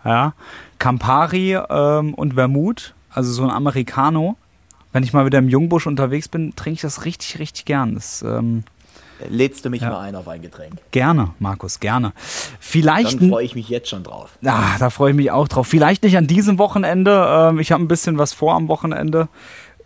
Ja, 0.03 0.33
Campari 0.79 1.53
ähm, 1.55 2.13
und 2.13 2.33
Vermouth, 2.33 2.93
also 3.09 3.31
so 3.31 3.43
ein 3.43 3.49
Americano. 3.49 4.37
Wenn 4.91 5.03
ich 5.03 5.13
mal 5.13 5.25
wieder 5.25 5.39
im 5.39 5.49
Jungbusch 5.49 5.87
unterwegs 5.87 6.27
bin, 6.27 6.55
trinke 6.55 6.75
ich 6.75 6.81
das 6.81 7.05
richtig, 7.05 7.39
richtig 7.39 7.65
gern. 7.65 7.95
Das 7.95 8.21
ähm, 8.21 8.63
Lädst 9.29 9.65
du 9.65 9.69
mich 9.69 9.81
ja. 9.81 9.89
mal 9.89 10.01
ein 10.01 10.15
auf 10.15 10.27
ein 10.27 10.41
Getränk? 10.41 10.73
Gerne, 10.91 11.31
Markus, 11.39 11.79
gerne. 11.79 12.13
Vielleicht. 12.59 13.21
Dann 13.21 13.29
freue 13.29 13.45
ich 13.45 13.55
mich 13.55 13.69
jetzt 13.69 13.89
schon 13.89 14.03
drauf. 14.03 14.37
Ah, 14.43 14.77
da 14.77 14.89
freue 14.89 15.11
ich 15.11 15.15
mich 15.15 15.31
auch 15.31 15.47
drauf. 15.47 15.67
Vielleicht 15.67 16.03
nicht 16.03 16.17
an 16.17 16.27
diesem 16.27 16.57
Wochenende. 16.57 17.25
Ähm, 17.29 17.59
ich 17.59 17.71
habe 17.71 17.83
ein 17.83 17.87
bisschen 17.87 18.17
was 18.17 18.33
vor 18.33 18.53
am 18.53 18.67
Wochenende. 18.67 19.29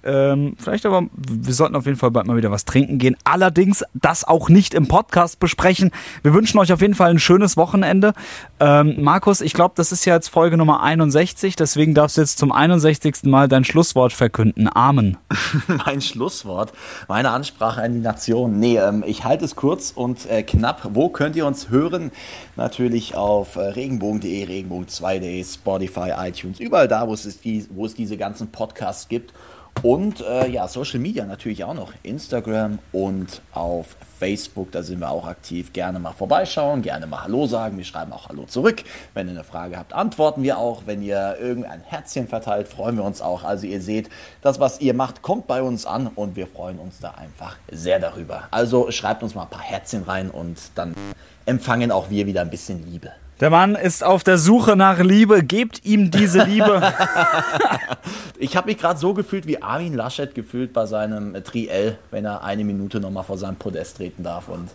Ähm, 0.03 0.55
vielleicht 0.57 0.85
aber, 0.85 1.03
wir 1.13 1.53
sollten 1.53 1.75
auf 1.75 1.85
jeden 1.85 1.97
Fall 1.97 2.11
bald 2.11 2.25
mal 2.25 2.37
wieder 2.37 2.51
was 2.51 2.65
trinken 2.65 2.99
gehen. 2.99 3.17
Allerdings 3.23 3.83
das 3.93 4.23
auch 4.23 4.49
nicht 4.49 4.73
im 4.73 4.87
Podcast 4.87 5.39
besprechen. 5.39 5.91
Wir 6.23 6.33
wünschen 6.33 6.57
euch 6.59 6.71
auf 6.71 6.81
jeden 6.81 6.95
Fall 6.95 7.09
ein 7.09 7.19
schönes 7.19 7.57
Wochenende. 7.57 8.13
Ähm, 8.59 8.95
Markus, 8.99 9.41
ich 9.41 9.53
glaube, 9.53 9.73
das 9.75 9.91
ist 9.91 10.05
ja 10.05 10.15
jetzt 10.15 10.29
Folge 10.29 10.57
Nummer 10.57 10.81
61, 10.81 11.55
deswegen 11.55 11.93
darfst 11.93 12.17
du 12.17 12.21
jetzt 12.21 12.37
zum 12.37 12.51
61. 12.51 13.23
Mal 13.23 13.47
dein 13.47 13.65
Schlusswort 13.65 14.13
verkünden. 14.13 14.69
Amen. 14.73 15.17
mein 15.85 16.01
Schlusswort, 16.01 16.71
meine 17.07 17.31
Ansprache 17.31 17.81
an 17.81 17.93
die 17.93 17.99
Nation. 17.99 18.59
Nee, 18.59 18.77
ähm, 18.77 19.03
ich 19.05 19.25
halte 19.25 19.45
es 19.45 19.55
kurz 19.55 19.91
und 19.91 20.29
äh, 20.29 20.43
knapp. 20.43 20.89
Wo 20.93 21.09
könnt 21.09 21.35
ihr 21.35 21.45
uns 21.45 21.69
hören? 21.69 22.11
Natürlich 22.55 23.15
auf 23.15 23.55
äh, 23.55 23.61
regenbogen.de, 23.61 24.45
regenbogen2.de, 24.45 25.43
Spotify, 25.43 26.13
iTunes, 26.17 26.59
überall 26.59 26.87
da, 26.87 27.07
wo 27.07 27.13
es, 27.13 27.41
die, 27.41 27.65
wo 27.69 27.85
es 27.85 27.95
diese 27.95 28.17
ganzen 28.17 28.51
Podcasts 28.51 29.07
gibt. 29.07 29.33
Und 29.81 30.21
äh, 30.21 30.47
ja, 30.49 30.67
Social 30.67 30.99
Media 30.99 31.25
natürlich 31.25 31.63
auch 31.63 31.73
noch. 31.73 31.93
Instagram 32.03 32.79
und 32.91 33.41
auf 33.53 33.95
Facebook, 34.19 34.71
da 34.71 34.83
sind 34.83 34.99
wir 34.99 35.09
auch 35.09 35.25
aktiv. 35.25 35.71
Gerne 35.71 35.99
mal 35.99 36.11
vorbeischauen, 36.11 36.81
gerne 36.81 37.07
mal 37.07 37.23
Hallo 37.23 37.47
sagen. 37.47 37.77
Wir 37.77 37.85
schreiben 37.85 38.11
auch 38.11 38.27
Hallo 38.27 38.43
zurück. 38.45 38.83
Wenn 39.13 39.27
ihr 39.27 39.33
eine 39.33 39.43
Frage 39.43 39.77
habt, 39.77 39.93
antworten 39.93 40.43
wir 40.43 40.57
auch. 40.57 40.83
Wenn 40.85 41.01
ihr 41.01 41.37
irgendein 41.39 41.81
Herzchen 41.81 42.27
verteilt, 42.27 42.67
freuen 42.67 42.97
wir 42.97 43.05
uns 43.05 43.21
auch. 43.21 43.43
Also 43.43 43.67
ihr 43.67 43.81
seht, 43.81 44.09
das, 44.41 44.59
was 44.59 44.81
ihr 44.81 44.93
macht, 44.93 45.21
kommt 45.21 45.47
bei 45.47 45.61
uns 45.61 45.85
an 45.85 46.07
und 46.07 46.35
wir 46.35 46.47
freuen 46.47 46.79
uns 46.79 46.99
da 46.99 47.11
einfach 47.11 47.55
sehr 47.71 47.99
darüber. 47.99 48.43
Also 48.51 48.91
schreibt 48.91 49.23
uns 49.23 49.35
mal 49.35 49.43
ein 49.43 49.49
paar 49.49 49.61
Herzchen 49.61 50.03
rein 50.03 50.29
und 50.29 50.57
dann 50.75 50.93
empfangen 51.45 51.91
auch 51.91 52.09
wir 52.09 52.25
wieder 52.27 52.41
ein 52.41 52.49
bisschen 52.49 52.85
Liebe. 52.91 53.11
Der 53.39 53.49
Mann 53.49 53.75
ist 53.75 54.03
auf 54.03 54.25
der 54.25 54.37
Suche 54.37 54.75
nach 54.75 54.99
Liebe. 54.99 55.43
Gebt 55.43 55.85
ihm 55.85 56.11
diese 56.11 56.43
Liebe. 56.43 56.81
ich 58.37 58.57
habe 58.57 58.67
mich 58.67 58.77
gerade 58.77 58.99
so 58.99 59.13
gefühlt 59.13 59.47
wie 59.47 59.61
Armin 59.61 59.93
Laschet 59.93 60.35
gefühlt 60.35 60.73
bei 60.73 60.85
seinem 60.85 61.41
Triell, 61.45 61.97
wenn 62.11 62.25
er 62.25 62.43
eine 62.43 62.65
Minute 62.65 62.99
nochmal 62.99 63.23
vor 63.23 63.37
seinem 63.37 63.55
Podest 63.55 63.95
treten 63.95 64.23
darf 64.23 64.49
und 64.49 64.69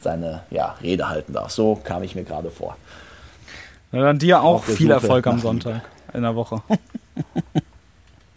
seine 0.00 0.42
ja, 0.50 0.74
Rede 0.82 1.08
halten 1.08 1.32
darf. 1.32 1.50
So 1.50 1.76
kam 1.76 2.02
ich 2.02 2.14
mir 2.14 2.24
gerade 2.24 2.50
vor. 2.50 2.76
Na, 3.90 4.02
dann 4.02 4.18
dir 4.18 4.42
auch 4.42 4.64
viel 4.64 4.88
Suche 4.88 4.92
Erfolg 4.92 5.26
am 5.26 5.38
Sonntag 5.38 5.80
in 6.12 6.20
der 6.22 6.36
Woche. 6.36 6.62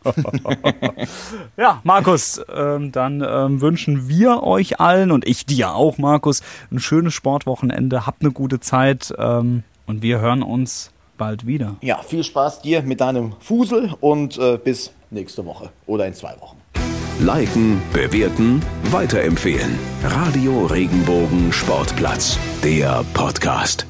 ja, 1.58 1.82
Markus, 1.84 2.41
ähm, 2.54 2.93
dann 2.93 3.22
ähm, 3.22 3.60
wünschen 3.60 4.08
wir 4.08 4.43
euch 4.43 4.80
allen 4.80 5.12
und 5.12 5.28
ich 5.28 5.46
dir 5.46 5.76
auch, 5.76 5.98
Markus, 5.98 6.41
ein 6.72 6.80
schönes 6.80 7.13
Sportwochenende. 7.13 8.06
Habt 8.06 8.22
eine 8.22 8.32
gute 8.32 8.62
Zeit. 8.62 9.13
Ähm, 9.17 9.63
und 9.86 10.02
wir 10.02 10.19
hören 10.19 10.43
uns 10.43 10.91
bald 11.17 11.46
wieder. 11.46 11.76
Ja, 11.82 12.02
viel 12.02 12.24
Spaß 12.24 12.62
dir 12.62 12.82
mit 12.82 13.02
deinem 13.02 13.34
Fusel 13.39 13.93
und 14.02 14.38
äh, 14.38 14.58
bis 14.58 14.91
nächste 15.10 15.46
Woche 15.46 15.69
oder 15.86 16.08
in 16.08 16.13
zwei 16.13 16.36
Wochen. 16.39 16.58
Liken, 17.19 17.82
bewerten, 17.93 18.62
weiterempfehlen. 18.91 19.78
Radio 20.04 20.65
Regenbogen 20.65 21.54
Sportplatz, 21.54 22.39
der 22.63 23.06
Podcast. 23.13 23.86